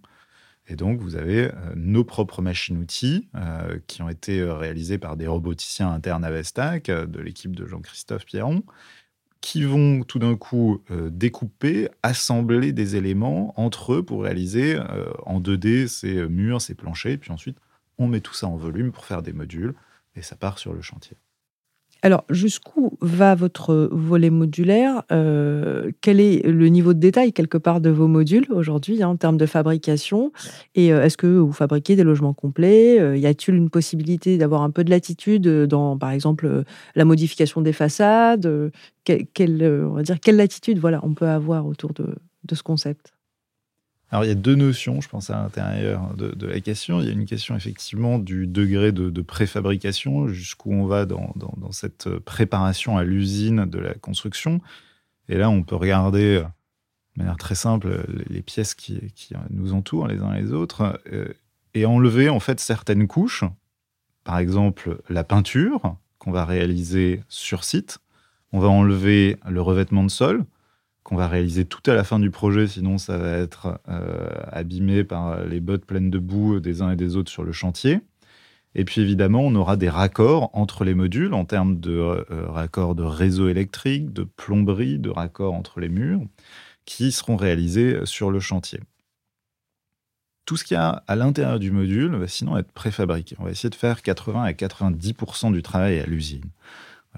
et 0.69 0.75
donc, 0.75 1.01
vous 1.01 1.17
avez 1.17 1.45
euh, 1.45 1.53
nos 1.77 2.05
propres 2.05 2.43
machines-outils 2.43 3.29
euh, 3.37 3.79
qui 3.87 4.03
ont 4.03 4.09
été 4.09 4.41
euh, 4.41 4.55
réalisées 4.55 4.99
par 4.99 5.17
des 5.17 5.27
roboticiens 5.27 5.91
internes 5.91 6.25
à 6.25 6.31
Vestac, 6.31 6.87
de 6.87 7.21
l'équipe 7.21 7.55
de 7.55 7.67
Jean-Christophe 7.67 8.27
Pierron, 8.27 8.65
qui 9.41 9.63
vont 9.63 10.03
tout 10.03 10.19
d'un 10.19 10.35
coup 10.35 10.83
découper, 10.91 11.89
assembler 12.03 12.73
des 12.73 12.97
éléments 12.97 13.53
entre 13.61 13.95
eux 13.95 14.03
pour 14.03 14.25
réaliser 14.25 14.81
en 15.25 15.41
2D 15.41 15.87
ces 15.87 16.27
murs, 16.27 16.61
ces 16.61 16.75
planchers. 16.75 17.13
Et 17.13 17.19
puis 17.19 17.31
ensuite, 17.31 17.59
on 17.99 18.09
met 18.09 18.21
tout 18.21 18.35
ça 18.35 18.49
en 18.49 18.57
volume 18.57 18.91
pour 18.91 19.05
faire 19.05 19.23
des 19.23 19.33
modules 19.33 19.75
et 20.17 20.23
ça 20.23 20.35
part 20.35 20.59
sur 20.59 20.73
le 20.73 20.83
chantier. 20.83 21.17
Alors, 22.03 22.25
jusqu'où 22.31 22.97
va 23.01 23.35
votre 23.35 23.89
volet 23.91 24.31
modulaire 24.31 25.03
euh, 25.11 25.91
Quel 26.03 26.21
est 26.21 26.47
le 26.47 26.69
niveau 26.69 26.95
de 26.95 27.01
détail, 27.01 27.33
quelque 27.33 27.59
part, 27.59 27.81
de 27.81 27.91
vos 27.91 28.07
modules 28.07 28.47
aujourd'hui 28.51 29.03
hein, 29.03 29.09
en 29.09 29.17
termes 29.17 29.39
de 29.39 29.47
fabrication? 29.47 30.33
Et 30.75 30.93
euh, 30.93 31.03
est-ce 31.03 31.17
que 31.17 31.27
vous 31.27 31.53
fabriquez 31.53 31.97
des 31.97 32.05
logements 32.05 32.35
complets? 32.35 33.01
Euh, 33.01 33.17
Y 33.17 33.27
a-t-il 33.27 33.57
une 33.57 33.71
possibilité 33.71 34.39
d'avoir 34.39 34.63
un 34.63 34.71
peu 34.71 34.85
de 34.85 34.91
latitude 34.91 35.49
dans, 35.49 35.99
par 35.99 36.11
exemple, 36.11 36.65
la 36.95 37.05
modification 37.05 37.61
des 37.61 37.73
façades? 37.73 38.71
Quelle, 39.05 39.89
on 39.91 40.03
latitude 40.33 40.79
voilà, 40.79 41.01
on 41.03 41.15
peut 41.15 41.29
avoir 41.29 41.67
autour 41.67 41.93
de 41.93 42.55
ce 42.55 42.63
concept? 42.63 43.16
Alors, 44.11 44.25
il 44.25 44.29
y 44.29 44.31
a 44.31 44.37
deux 44.37 44.55
notions, 44.55 45.01
je 45.01 45.09
pense, 45.09 45.31
à 45.31 45.43
l'intérieur 45.43 46.15
de, 46.15 46.47
la 46.47 46.61
question. 46.61 47.01
Il 47.01 47.07
y 47.07 47.09
a 47.09 47.13
une 47.13 47.27
question, 47.27 47.57
effectivement, 47.57 48.21
du 48.21 48.47
degré 48.47 48.93
de, 48.93 49.23
préfabrication, 49.23 50.29
jusqu'où 50.29 50.73
on 50.73 50.87
va 50.87 51.07
dans, 51.07 51.33
cette 51.73 52.09
préparation 52.21 52.97
à 52.97 53.05
l'usine 53.05 53.65
de 53.65 53.79
la 53.79 53.95
construction. 53.95 54.61
Et 55.29 55.37
là, 55.37 55.51
on 55.51 55.65
peut 55.65 55.75
regarder, 55.75 56.39
de 57.17 57.23
manière 57.23 57.37
très 57.37 57.57
simple, 57.57 58.05
les 58.29 58.43
pièces 58.43 58.77
qui, 58.77 59.01
nous 59.51 59.73
entourent 59.73 60.07
les 60.07 60.21
uns 60.21 60.35
les 60.35 60.53
autres, 60.53 61.01
euh, 61.13 61.27
et 61.75 61.85
enlever, 61.85 62.29
en 62.29 62.39
fait, 62.39 62.61
certaines 62.61 63.09
couches. 63.09 63.45
Par 64.23 64.39
exemple, 64.39 65.01
la 65.09 65.25
peinture, 65.25 65.97
qu'on 66.19 66.31
va 66.31 66.45
réaliser 66.45 67.23
sur 67.29 67.65
site. 67.65 67.99
On 68.53 68.61
va 68.61 68.69
enlever 68.69 69.37
le 69.49 69.61
revêtement 69.61 70.05
de 70.05 70.11
sol 70.11 70.45
qu'on 71.07 71.15
va 71.15 71.29
réaliser 71.29 71.65
tout 71.65 71.89
à 71.89 71.95
la 71.95 72.03
fin 72.03 72.19
du 72.19 72.33
projet, 72.33 72.67
sinon 72.67 72.99
ça 72.99 73.17
va 73.17 73.31
être 73.31 73.79
euh, 73.89 74.29
abîmé 74.51 75.05
par 75.05 75.45
les 75.45 75.61
bottes 75.61 75.85
pleines 75.85 76.11
de 76.11 76.19
boue 76.19 76.59
des 76.59 76.83
uns 76.83 76.91
et 76.91 76.97
des 76.97 77.15
autres 77.15 77.31
sur 77.31 77.45
le 77.45 77.53
chantier. 77.53 78.01
Et 78.75 78.85
puis 78.85 79.03
évidemment, 79.03 79.43
on 79.43 79.55
aura 79.55 79.77
des 79.77 79.89
raccords 79.89 80.51
entre 80.53 80.83
les 80.83 80.95
modules 80.95 81.33
en 81.33 81.45
termes 81.45 81.79
de 81.79 81.93
euh, 81.93 82.25
raccords 82.49 82.97
de 82.97 83.05
réseau 83.05 83.49
électrique, 83.49 84.13
de 84.13 84.25
plomberie, 84.25 84.99
de 84.99 85.11
raccords 85.11 85.55
entre 85.55 85.79
les 85.79 85.89
murs, 85.89 86.23
qui 86.87 87.13
seront 87.13 87.37
réalisés 87.37 88.05
sur 88.05 88.33
le 88.33 88.41
chantier. 88.41 88.81
Tout 90.45 90.57
ce 90.57 90.65
qu'il 90.65 90.75
y 90.75 90.79
a 90.79 91.05
à 91.07 91.15
l'intérieur 91.15 91.61
du 91.61 91.71
module 91.71 92.17
va 92.17 92.27
sinon 92.27 92.59
être 92.59 92.73
préfabriqué. 92.73 93.37
On 93.39 93.45
va 93.45 93.53
essayer 93.53 93.71
de 93.71 93.77
faire 93.77 94.03
80 94.03 94.43
à 94.43 94.51
90% 94.51 95.53
du 95.53 95.63
travail 95.63 96.01
à 96.01 96.07
l'usine 96.07 96.51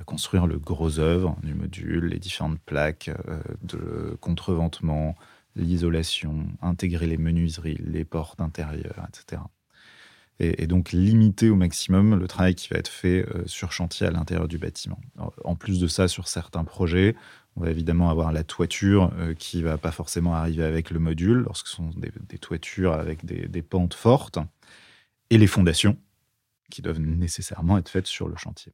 construire 0.04 0.46
le 0.46 0.58
gros 0.58 0.98
œuvre 0.98 1.36
du 1.42 1.54
module, 1.54 2.06
les 2.06 2.18
différentes 2.18 2.60
plaques 2.60 3.10
euh, 3.28 3.40
de 3.62 4.16
contreventement, 4.20 5.16
l'isolation, 5.56 6.46
intégrer 6.62 7.06
les 7.06 7.16
menuiseries, 7.16 7.78
les 7.84 8.04
portes 8.04 8.40
intérieures, 8.40 9.06
etc. 9.08 9.42
Et, 10.40 10.68
donc 10.68 10.92
limiter 10.92 11.50
au 11.50 11.56
maximum 11.56 12.16
le 12.16 12.28
travail 12.28 12.54
qui 12.54 12.68
va 12.68 12.76
être 12.78 12.88
fait 12.88 13.26
euh, 13.28 13.42
sur 13.46 13.72
chantier 13.72 14.06
à 14.06 14.12
l'intérieur 14.12 14.46
du 14.46 14.56
bâtiment. 14.56 15.00
En 15.44 15.56
plus 15.56 15.80
de 15.80 15.88
ça, 15.88 16.06
sur 16.06 16.28
certains 16.28 16.62
projets, 16.62 17.16
on 17.56 17.62
va 17.62 17.70
évidemment 17.70 18.08
avoir 18.08 18.30
la 18.30 18.44
toiture 18.44 19.10
euh, 19.18 19.34
qui 19.34 19.62
va 19.62 19.78
pas 19.78 19.90
forcément 19.90 20.34
arriver 20.34 20.62
avec 20.62 20.90
le 20.90 21.00
module, 21.00 21.38
lorsque 21.38 21.66
ce 21.66 21.76
sont 21.76 21.90
des, 21.96 22.38
toitures 22.38 22.92
avec 22.92 23.24
des 23.24 23.62
pentes 23.62 23.94
fortes, 23.94 24.38
et 25.30 25.38
les 25.38 25.48
fondations 25.48 25.96
qui 26.70 26.82
doivent 26.82 27.00
nécessairement 27.00 27.78
être 27.78 27.88
faites 27.88 28.06
sur 28.06 28.28
le 28.28 28.36
chantier 28.36 28.72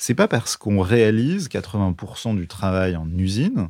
c'est 0.00 0.14
pas 0.14 0.28
parce 0.28 0.56
qu'on 0.56 0.80
réalise 0.80 1.48
80% 1.48 2.34
du 2.34 2.48
travail 2.48 2.96
en 2.96 3.06
usine 3.18 3.68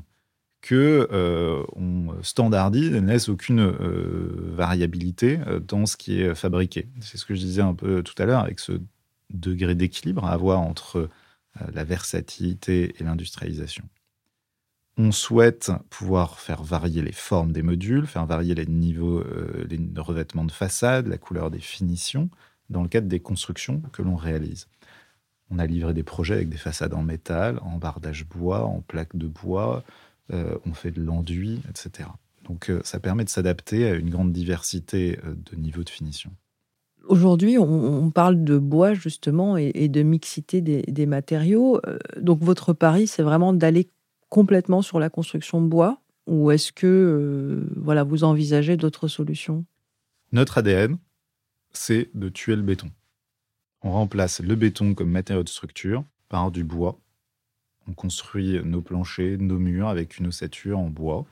que 0.60 1.08
euh, 1.10 1.64
on 1.74 2.22
standardise 2.22 2.94
et 2.94 3.00
ne 3.00 3.08
laisse 3.08 3.28
aucune 3.28 3.60
euh, 3.60 4.52
variabilité 4.54 5.40
euh, 5.48 5.58
dans 5.58 5.86
ce 5.86 5.96
qui 5.96 6.20
est 6.20 6.34
fabriqué. 6.36 6.86
C'est 7.00 7.18
ce 7.18 7.24
que 7.24 7.34
je 7.34 7.40
disais 7.40 7.62
un 7.62 7.74
peu 7.74 8.04
tout 8.04 8.14
à 8.22 8.26
l'heure 8.26 8.42
avec 8.42 8.60
ce 8.60 8.80
degré 9.30 9.74
d'équilibre 9.74 10.24
à 10.24 10.32
avoir 10.32 10.60
entre 10.60 11.08
la 11.72 11.82
versatilité 11.82 12.94
et 12.98 13.04
l'industrialisation. 13.04 13.82
On 14.98 15.10
souhaite 15.10 15.72
pouvoir 15.88 16.38
faire 16.38 16.62
varier 16.62 17.02
les 17.02 17.12
formes 17.12 17.50
des 17.50 17.62
modules, 17.62 18.06
faire 18.06 18.26
varier 18.26 18.54
les 18.54 18.66
niveaux, 18.66 19.24
les 19.68 19.80
revêtements 19.96 20.44
de 20.44 20.52
façade, 20.52 21.08
la 21.08 21.18
couleur 21.18 21.50
des 21.50 21.58
finitions, 21.58 22.28
dans 22.70 22.82
le 22.82 22.88
cadre 22.88 23.08
des 23.08 23.20
constructions 23.20 23.82
que 23.92 24.02
l'on 24.02 24.16
réalise. 24.16 24.68
On 25.50 25.58
a 25.58 25.66
livré 25.66 25.94
des 25.94 26.02
projets 26.02 26.34
avec 26.34 26.48
des 26.48 26.56
façades 26.56 26.94
en 26.94 27.02
métal, 27.02 27.58
en 27.62 27.76
bardage 27.76 28.26
bois, 28.26 28.64
en 28.64 28.80
plaques 28.80 29.16
de 29.16 29.26
bois, 29.26 29.82
euh, 30.32 30.56
on 30.64 30.74
fait 30.74 30.92
de 30.92 31.02
l'enduit, 31.02 31.60
etc. 31.68 32.08
Donc 32.44 32.70
euh, 32.70 32.80
ça 32.84 33.00
permet 33.00 33.24
de 33.24 33.28
s'adapter 33.28 33.88
à 33.88 33.94
une 33.94 34.10
grande 34.10 34.32
diversité 34.32 35.18
euh, 35.24 35.34
de 35.34 35.56
niveaux 35.56 35.82
de 35.82 35.90
finition. 35.90 36.30
Aujourd'hui, 37.08 37.58
on, 37.58 38.10
parle 38.10 38.44
de 38.44 38.58
bois 38.58 38.94
justement 38.94 39.56
et, 39.56 39.88
de 39.88 40.02
mixité 40.02 40.60
des, 40.60 41.06
matériaux. 41.06 41.80
Donc 42.20 42.42
votre 42.42 42.74
pari, 42.74 43.06
c'est 43.06 43.22
vraiment 43.22 43.54
d'aller 43.54 43.88
complètement 44.28 44.82
sur 44.82 45.00
la 45.00 45.08
construction 45.08 45.62
bois 45.62 46.02
ou 46.26 46.50
est-ce 46.50 46.72
que 46.72 47.66
voilà, 47.74 48.04
vous 48.04 48.22
envisagez 48.22 48.76
d'autres 48.76 49.08
solutions? 49.08 49.64
Notre 50.30 50.58
ADN, 50.58 50.98
c'est 51.72 52.10
de 52.14 52.28
tuer 52.28 52.54
le 52.54 52.62
béton. 52.62 52.90
On 53.82 53.92
remplace 53.92 54.40
le 54.40 54.54
béton 54.54 54.94
comme 54.94 55.10
matériau 55.10 55.42
de 55.42 55.48
structure 55.48 56.04
par 56.28 56.50
du 56.50 56.64
bois. 56.64 56.98
On 57.88 57.92
construit 57.92 58.60
nos 58.64 58.82
planchers, 58.82 59.38
nos 59.38 59.58
murs 59.58 59.88
avec 59.88 60.18
une 60.18 60.28
ossature 60.28 60.78
en 60.78 60.90
bois. 60.90 61.26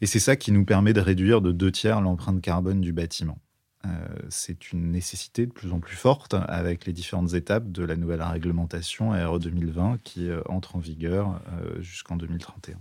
Et 0.00 0.06
c'est 0.06 0.18
ça 0.18 0.36
qui 0.36 0.50
nous 0.52 0.64
permet 0.64 0.92
de 0.92 1.00
réduire 1.00 1.40
de 1.40 1.52
deux 1.52 1.70
tiers 1.70 2.00
l'empreinte 2.00 2.40
carbone 2.40 2.80
du 2.80 2.92
bâtiment. 2.92 3.38
Euh, 3.86 3.88
c'est 4.28 4.72
une 4.72 4.90
nécessité 4.90 5.46
de 5.46 5.52
plus 5.52 5.72
en 5.72 5.80
plus 5.80 5.96
forte 5.96 6.34
avec 6.34 6.84
les 6.84 6.92
différentes 6.92 7.32
étapes 7.32 7.70
de 7.70 7.82
la 7.82 7.96
nouvelle 7.96 8.22
réglementation 8.22 9.10
RE 9.10 9.38
2020 9.38 9.98
qui 10.02 10.28
euh, 10.28 10.42
entre 10.46 10.76
en 10.76 10.80
vigueur 10.80 11.40
euh, 11.52 11.80
jusqu'en 11.80 12.16
2031. 12.16 12.76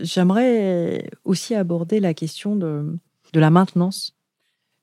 J'aimerais 0.00 1.10
aussi 1.24 1.54
aborder 1.54 2.00
la 2.00 2.14
question 2.14 2.56
de 2.56 2.98
la 3.34 3.50
maintenance 3.50 4.14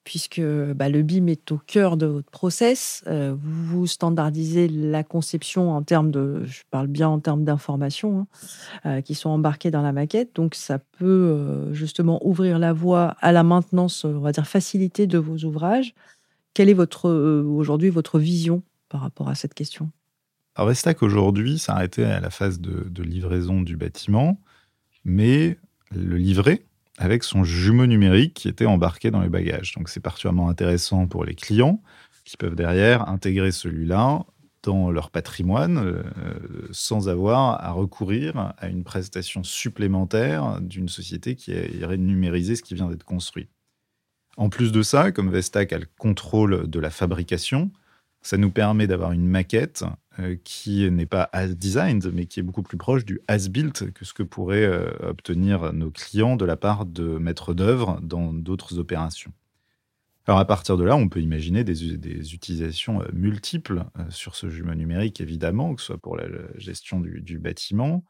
puisque 0.10 0.41
bah, 0.41 0.89
le 0.89 1.04
BIM 1.04 1.28
est 1.28 1.52
au 1.52 1.60
cœur 1.60 1.95
de 1.95 2.08
votre 2.08 2.32
process. 2.32 3.04
Euh, 3.06 3.36
vous 3.39 3.86
standardisez 3.86 4.67
la 4.67 5.04
conception 5.04 5.72
en 5.72 5.84
termes 5.84 6.10
de, 6.10 6.41
je 6.45 6.63
parle 6.72 6.88
bien 6.88 7.08
en 7.08 7.19
termes 7.19 7.43
d'informations, 7.43 8.22
hein, 8.22 8.28
euh, 8.88 9.02
qui 9.02 9.13
sont 9.13 9.30
embarquées 9.30 9.69
dans 9.69 9.84
la 9.84 9.91
maquette. 9.91 10.32
Donc, 10.34 10.56
ça 10.56 10.80
peut 10.80 11.06
euh, 11.06 11.72
justement 11.76 12.19
ouvrir 12.26 12.58
la 12.58 12.74
voie 12.74 13.17
à 13.22 13.32
la 13.32 13.43
maintenance, 13.43 14.04
on 14.04 14.17
va 14.17 14.32
dire, 14.32 14.48
facilité 14.48 15.06
de 15.06 15.19
vos 15.19 15.38
ouvrages. 15.45 15.93
Quelle 16.56 16.69
est 16.69 16.74
votre, 16.74 17.08
aujourd'hui 17.12 17.91
votre 17.91 18.17
vision 18.17 18.63
par 18.89 19.02
rapport 19.02 19.30
à 19.30 19.36
cette 19.36 19.54
question? 19.54 19.91
Alors, 20.56 20.69
Vestac 20.69 21.04
aujourd'hui 21.04 21.60
s'arrêtait 21.60 22.06
à 22.06 22.19
la 22.19 22.32
phase 22.32 22.60
de, 22.60 22.89
de 22.89 23.04
livraison 23.04 23.62
du 23.62 23.78
bâtiment, 23.78 24.41
mais 25.06 25.60
le 25.91 26.17
livret, 26.17 26.63
avec 27.00 27.24
son 27.24 27.46
jumeau 27.46 27.88
numérique 27.88 28.34
qui 28.34 28.50
était 28.50 28.66
embarqué 28.66 29.10
dans 29.10 29.22
les 29.22 29.30
bagages. 29.30 29.74
Donc 29.76 29.90
c'est 29.90 30.02
particulièrement 30.02 30.50
intéressant 30.50 31.08
pour 31.08 31.24
les 31.24 31.34
clients 31.34 31.82
qui 32.26 32.36
peuvent 32.36 32.56
derrière 32.56 33.08
intégrer 33.08 33.52
celui-là 33.52 34.26
dans 34.64 34.92
leur 34.92 35.10
patrimoine 35.10 35.78
euh, 35.78 36.04
sans 36.72 37.08
avoir 37.08 37.64
à 37.64 37.72
recourir 37.72 38.54
à 38.58 38.68
une 38.68 38.84
prestation 38.84 39.44
supplémentaire 39.44 40.60
d'une 40.60 40.90
société 40.90 41.36
qui 41.36 41.52
irait 41.52 41.98
numériser 41.98 42.58
ce 42.58 42.62
qui 42.62 42.76
vient 42.76 42.90
d'être 42.90 43.06
construit. 43.06 43.48
En 44.36 44.50
plus 44.50 44.74
de 44.74 44.82
ça, 44.82 45.14
comme 45.14 45.32
Vestac 45.32 45.72
a 45.72 45.80
le 45.80 45.88
contrôle 45.98 46.70
de 46.70 46.80
la 46.80 46.90
fabrication, 46.90 47.72
ça 48.21 48.38
nous 48.38 48.51
permet 48.51 48.88
d'avoir 48.88 49.12
une 49.12 49.27
maquette 49.27 49.84
euh, 50.19 50.36
qui 50.43 50.89
n'est 50.91 51.05
pas 51.05 51.29
as-designed, 51.32 52.12
mais 52.13 52.25
qui 52.25 52.39
est 52.39 52.43
beaucoup 52.43 52.63
plus 52.63 52.77
proche 52.77 53.05
du 53.05 53.21
as-built 53.27 53.91
que 53.93 54.03
ce 54.03 54.13
que 54.13 54.23
pourraient 54.23 54.65
euh, 54.65 54.91
obtenir 55.01 55.71
nos 55.71 55.91
clients 55.91 56.36
de 56.36 56.45
la 56.45 56.58
part 56.58 56.86
de 56.86 57.17
maîtres 57.17 57.53
d'œuvre 57.53 57.99
dans 58.01 58.34
d'autres 58.34 58.79
opérations. 58.79 59.32
Alors 60.27 60.39
à 60.39 60.45
partir 60.45 60.77
de 60.77 60.84
là, 60.84 60.95
on 60.95 61.08
peut 61.08 61.21
imaginer 61.21 61.63
des, 61.63 62.34
utilisations 62.34 63.01
euh, 63.01 63.05
multiples 63.13 63.86
sur 64.10 64.36
ce 64.36 64.49
jumeau 64.49 64.75
numérique, 64.75 65.21
évidemment, 65.21 65.73
que 65.73 65.82
ce 65.82 65.88
soit 65.88 65.97
pour 65.97 66.17
la 66.17 66.25
gestion 66.58 66.99
du, 66.99 67.21
du 67.21 67.39
bâtiment, 67.39 68.03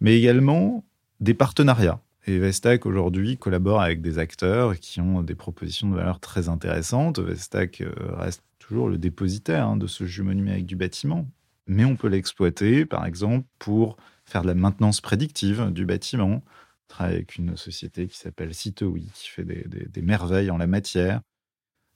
mais 0.00 0.18
également 0.18 0.84
des 1.20 1.34
partenariats. 1.34 2.00
Et 2.26 2.40
Vestac 2.40 2.84
aujourd'hui 2.86 3.36
collabore 3.36 3.80
avec 3.80 4.00
des 4.02 4.18
acteurs 4.18 4.76
qui 4.80 5.00
ont 5.00 5.22
des 5.22 5.36
propositions 5.36 5.88
de 5.88 5.94
valeur 5.94 6.18
très 6.18 6.48
intéressantes. 6.48 7.20
Vestac 7.20 7.84
reste 7.98 8.42
toujours 8.66 8.88
le 8.88 8.98
dépositaire 8.98 9.68
hein, 9.68 9.76
de 9.76 9.86
ce 9.86 10.04
jumeau 10.04 10.34
numérique 10.34 10.66
du 10.66 10.76
bâtiment. 10.76 11.28
Mais 11.66 11.84
on 11.84 11.96
peut 11.96 12.08
l'exploiter, 12.08 12.84
par 12.84 13.06
exemple, 13.06 13.46
pour 13.58 13.96
faire 14.24 14.42
de 14.42 14.48
la 14.48 14.54
maintenance 14.54 15.00
prédictive 15.00 15.70
du 15.72 15.84
bâtiment. 15.84 16.26
On 16.26 16.42
travaille 16.88 17.14
avec 17.14 17.36
une 17.36 17.56
société 17.56 18.06
qui 18.06 18.16
s'appelle 18.16 18.54
Citowi, 18.54 19.10
qui 19.14 19.28
fait 19.28 19.44
des, 19.44 20.02
merveilles 20.02 20.50
en 20.50 20.58
la 20.58 20.66
matière. 20.66 21.20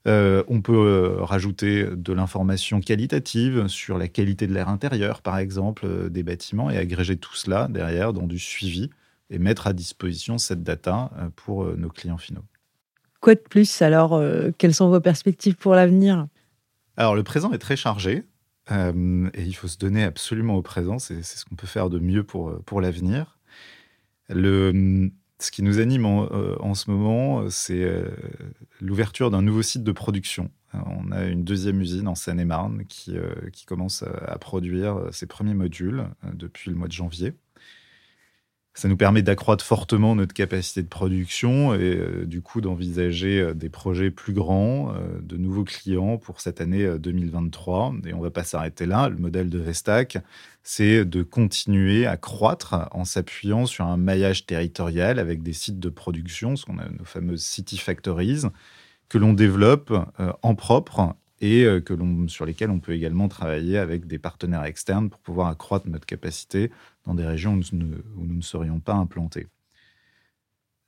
Euh, 0.07 0.43
on 0.47 0.61
peut 0.61 0.73
euh, 0.73 1.23
rajouter 1.23 1.85
de 1.85 2.13
l'information 2.13 2.79
qualitative 2.79 3.67
sur 3.67 3.97
la 3.97 4.07
qualité 4.07 4.47
de 4.47 4.53
l'air 4.53 4.67
intérieur, 4.67 5.21
par 5.21 5.37
exemple, 5.37 5.85
euh, 5.85 6.09
des 6.09 6.23
bâtiments, 6.23 6.71
et 6.71 6.77
agréger 6.77 7.17
tout 7.17 7.35
cela 7.35 7.67
derrière 7.69 8.11
dans 8.11 8.25
du 8.25 8.39
suivi 8.39 8.89
et 9.29 9.39
mettre 9.39 9.67
à 9.67 9.73
disposition 9.73 10.37
cette 10.37 10.63
data 10.63 11.11
pour 11.37 11.65
nos 11.77 11.87
clients 11.87 12.17
finaux. 12.17 12.43
Quoi 13.21 13.35
de 13.35 13.39
plus 13.39 13.81
alors 13.81 14.21
Quelles 14.57 14.73
sont 14.73 14.89
vos 14.89 14.99
perspectives 14.99 15.55
pour 15.55 15.73
l'avenir? 15.73 16.27
Alors, 17.01 17.15
le 17.15 17.23
présent 17.23 17.51
est 17.51 17.57
très 17.57 17.75
chargé. 17.75 18.25
Euh, 18.71 19.27
et 19.33 19.41
il 19.41 19.53
faut 19.53 19.67
se 19.67 19.79
donner 19.79 20.03
absolument 20.03 20.53
au 20.53 20.61
présent. 20.61 20.99
C'est 20.99 21.23
ce 21.23 21.45
qu'on 21.45 21.55
peut 21.55 21.65
faire 21.65 21.89
de 21.89 21.97
mieux 21.97 22.23
pour, 22.23 22.61
pour 22.63 22.79
l'avenir. 22.79 23.39
Le, 24.29 25.09
ce 25.39 25.49
qui 25.49 25.63
nous 25.63 25.79
anime 25.79 26.05
en, 26.05 26.27
euh, 26.31 26.73
ce 26.75 26.91
moment, 26.91 27.49
c'est 27.49 27.81
euh, 27.81 28.07
l'ouverture 28.79 29.31
d'un 29.31 29.41
nouveau 29.41 29.63
site 29.63 29.83
de 29.83 29.91
production. 29.91 30.51
On 30.73 31.11
a 31.11 31.25
une 31.25 31.43
deuxième 31.43 31.81
usine 31.81 32.07
en 32.07 32.13
Seine-et-Marne 32.13 32.85
qui, 32.85 33.15
qui 33.51 33.65
commence 33.65 34.03
à, 34.03 34.37
produire 34.37 35.09
ses 35.11 35.25
premiers 35.25 35.55
modules 35.55 36.05
depuis 36.33 36.69
le 36.69 36.77
mois 36.77 36.87
de 36.87 36.93
janvier. 36.93 37.33
Ça 38.73 38.87
nous 38.87 38.95
permet 38.95 39.21
d'accroître 39.21 39.65
fortement 39.65 40.15
notre 40.15 40.33
capacité 40.33 40.81
de 40.81 40.87
production 40.87 41.73
et 41.73 41.97
euh, 41.97 42.25
du 42.25 42.41
coup 42.41 42.61
d'envisager 42.61 43.41
euh, 43.41 43.53
des 43.53 43.67
projets 43.67 44.11
plus 44.11 44.31
grands, 44.31 44.93
euh, 44.95 45.19
de 45.21 45.35
nouveaux 45.35 45.65
clients 45.65 46.17
pour 46.17 46.39
cette 46.39 46.61
année 46.61 46.87
2023. 46.97 47.95
Et 48.05 48.13
on 48.13 48.19
ne 48.19 48.23
va 48.23 48.29
pas 48.29 48.45
s'arrêter 48.45 48.85
là. 48.85 49.09
Le 49.09 49.17
modèle 49.17 49.49
de 49.49 49.59
Vestac, 49.59 50.19
c'est 50.63 51.03
de 51.03 51.21
continuer 51.21 52.05
à 52.05 52.15
croître 52.15 52.87
en 52.91 53.03
s'appuyant 53.03 53.65
sur 53.65 53.85
un 53.85 53.97
maillage 53.97 54.45
territorial 54.45 55.19
avec 55.19 55.43
des 55.43 55.53
sites 55.53 55.79
de 55.79 55.89
production, 55.89 56.55
ce 56.55 56.65
qu'on 56.65 56.79
a 56.79 56.87
nos 56.87 57.03
fameuses 57.03 57.43
City 57.43 57.77
Factories, 57.77 58.43
que 59.09 59.17
l'on 59.17 59.33
développe 59.33 59.93
en 60.41 60.55
propre 60.55 61.15
et 61.41 61.65
euh, 61.65 61.81
que 61.81 61.93
sur 62.27 62.45
lesquels 62.45 62.69
on 62.69 62.79
peut 62.79 62.93
également 62.93 63.27
travailler 63.27 63.77
avec 63.77 64.07
des 64.07 64.19
partenaires 64.19 64.63
externes 64.63 65.09
pour 65.09 65.19
pouvoir 65.19 65.47
accroître 65.47 65.87
notre 65.89 66.05
capacité 66.05 66.71
dans 67.05 67.15
des 67.15 67.25
régions 67.25 67.59
où 67.73 68.25
nous 68.25 68.35
ne 68.35 68.41
serions 68.41 68.79
pas 68.79 68.93
implantés 68.93 69.47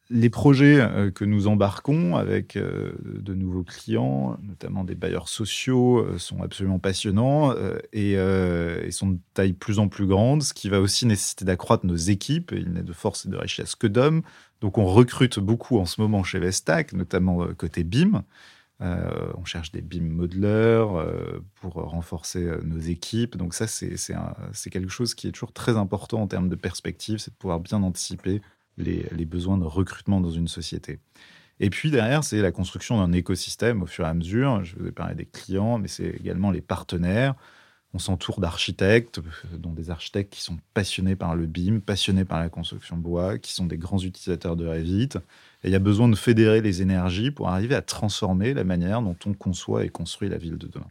les 0.09 0.29
projets 0.29 0.79
euh, 0.79 1.09
que 1.09 1.25
nous 1.25 1.47
embarquons 1.47 2.17
avec 2.17 2.55
euh, 2.55 2.93
de 3.03 3.33
nouveaux 3.33 3.63
clients, 3.63 4.37
notamment 4.43 4.83
des 4.83 4.93
bailleurs 4.93 5.27
sociaux, 5.27 6.05
sont 6.19 6.43
absolument 6.43 6.77
passionnants 6.77 7.55
et, 7.93 8.15
sont 8.91 9.07
de 9.07 9.17
taille 9.33 9.53
plus 9.53 9.79
en 9.79 9.87
plus 9.87 10.05
grande, 10.05 10.43
ce 10.43 10.53
qui 10.53 10.69
va 10.69 10.81
aussi 10.81 11.07
nécessiter 11.07 11.45
d'accroître 11.45 11.85
nos 11.87 11.95
équipes. 11.95 12.51
Il 12.55 12.73
n'est 12.73 12.83
de 12.83 12.93
force 12.93 13.25
et 13.25 13.29
de 13.29 13.37
richesse 13.37 13.73
que 13.73 13.87
d'hommes. 13.87 14.21
Donc 14.61 14.77
on 14.77 14.85
recrute 14.85 15.39
beaucoup 15.39 15.79
en 15.79 15.85
ce 15.85 15.99
moment 15.99 16.23
chez 16.23 16.37
Vestac, 16.37 16.93
notamment 16.93 17.47
côté 17.57 17.83
BIM. 17.83 18.23
On 18.83 19.45
cherche 19.45 19.71
des 19.71 19.81
BIM 19.81 20.09
modelers 20.09 20.85
pour 21.55 21.73
renforcer 21.73 22.45
nos 22.63 22.79
équipes. 22.79 23.37
Donc 23.37 23.53
ça, 23.53 23.67
c'est 23.67 24.69
quelque 24.69 24.89
chose 24.89 25.15
qui 25.15 25.27
est 25.27 25.31
toujours 25.31 25.53
très 25.53 25.77
important 25.77 26.21
en 26.21 26.27
termes 26.27 26.49
de 26.49 26.55
perspective, 26.55 27.17
c'est 27.19 27.31
de 27.31 27.37
pouvoir 27.37 27.59
bien 27.59 27.81
anticiper 27.81 28.41
les, 28.77 29.25
besoins 29.25 29.57
de 29.57 29.65
recrutement 29.65 30.21
dans 30.21 30.31
une 30.31 30.47
société. 30.47 30.99
Et 31.59 31.69
puis 31.69 31.91
derrière, 31.91 32.23
c'est 32.23 32.41
la 32.41 32.51
construction 32.51 32.97
d'un 32.97 33.13
écosystème 33.13 33.83
au 33.83 33.85
fur 33.85 34.05
et 34.05 34.09
à 34.09 34.13
mesure. 34.13 34.63
Je 34.63 34.75
vous 34.75 34.87
ai 34.87 34.91
parlé 34.91 35.15
des 35.15 35.25
clients, 35.25 35.77
mais 35.77 35.87
c'est 35.87 36.09
également 36.09 36.51
les 36.51 36.61
partenaires. 36.61 37.35
On 37.93 37.99
s'entoure 37.99 38.39
d'architectes, 38.39 39.19
dont 39.53 39.71
des 39.71 39.91
architectes 39.91 40.33
qui 40.33 40.41
sont 40.41 40.57
passionnés 40.73 41.15
par 41.15 41.35
le 41.35 41.45
BIM, 41.45 41.79
passionnés 41.79 42.25
par 42.25 42.39
la 42.39 42.49
construction 42.49 42.97
bois, 42.97 43.37
qui 43.37 43.53
sont 43.53 43.65
des 43.65 43.77
grands 43.77 43.99
utilisateurs 43.99 44.55
de 44.55 44.67
Revit. 44.67 45.09
Et 45.63 45.67
il 45.67 45.71
y 45.71 45.75
a 45.75 45.79
besoin 45.79 46.09
de 46.09 46.15
fédérer 46.15 46.61
les 46.61 46.81
énergies 46.81 47.29
pour 47.29 47.49
arriver 47.49 47.75
à 47.75 47.81
transformer 47.81 48.53
la 48.53 48.63
manière 48.63 49.01
dont 49.01 49.15
on 49.25 49.33
conçoit 49.33 49.85
et 49.85 49.89
construit 49.89 50.29
la 50.29 50.37
ville 50.37 50.57
de 50.57 50.67
demain. 50.67 50.87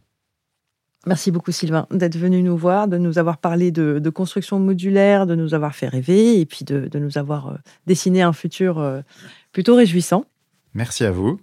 Merci 1.05 1.31
beaucoup 1.31 1.51
Sylvain 1.51 1.85
d'être 1.91 2.17
venu 2.17 2.41
nous 2.41 2.55
voir, 2.55 2.87
de 2.87 2.97
nous 2.97 3.19
avoir 3.19 3.37
parlé 3.37 3.71
de, 3.71 4.09
construction 4.09 4.59
modulaire, 4.59 5.27
de 5.27 5.35
nous 5.35 5.53
avoir 5.53 5.75
fait 5.75 5.89
rêver 5.89 6.39
et 6.39 6.45
puis 6.45 6.63
de, 6.63 6.89
nous 6.97 7.17
avoir 7.17 7.49
euh, 7.49 7.55
dessiné 7.87 8.21
un 8.21 8.33
futur 8.33 8.79
euh, 8.79 9.01
plutôt 9.51 9.75
réjouissant. 9.75 10.25
Merci 10.73 11.03
à 11.03 11.11
vous. 11.11 11.39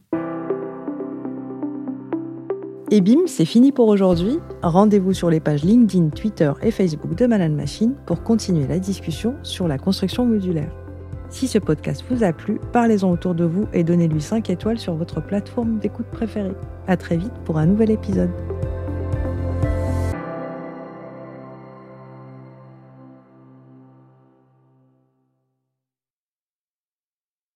Et 2.93 3.01
bim, 3.01 3.21
c'est 3.27 3.45
fini 3.45 3.71
pour 3.71 3.87
aujourd'hui. 3.87 4.41
Rendez-vous 4.63 5.13
sur 5.13 5.31
les 5.31 5.39
pages 5.39 5.63
LinkedIn, 5.63 6.09
Twitter 6.09 6.51
et 6.61 6.73
Facebook 6.73 7.15
de 7.15 7.25
Manan 7.25 7.55
Machine 7.55 7.95
pour 8.05 8.25
continuer 8.25 8.67
la 8.67 8.81
discussion 8.81 9.37
sur 9.45 9.69
la 9.69 9.79
construction 9.79 10.27
modulaire. 10.27 10.73
Si 11.29 11.47
ce 11.47 11.61
podcast 11.61 12.05
vous 12.11 12.25
a 12.25 12.33
plu, 12.33 12.59
parlez-en 12.73 13.13
autour 13.13 13.37
de 13.37 13.45
vous 13.45 13.69
et 13.73 13.85
donnez-lui 13.85 14.21
5 14.21 14.51
étoiles 14.51 14.81
sur 14.81 14.97
votre 14.97 15.25
plateforme 15.25 15.79
d'écoute 15.79 16.07
préférée. 16.11 16.57
À 16.89 16.97
très 16.97 17.17
vite 17.17 17.33
pour 17.45 17.59
un 17.59 17.67
nouvel 17.67 17.93
épisode. 17.93 18.31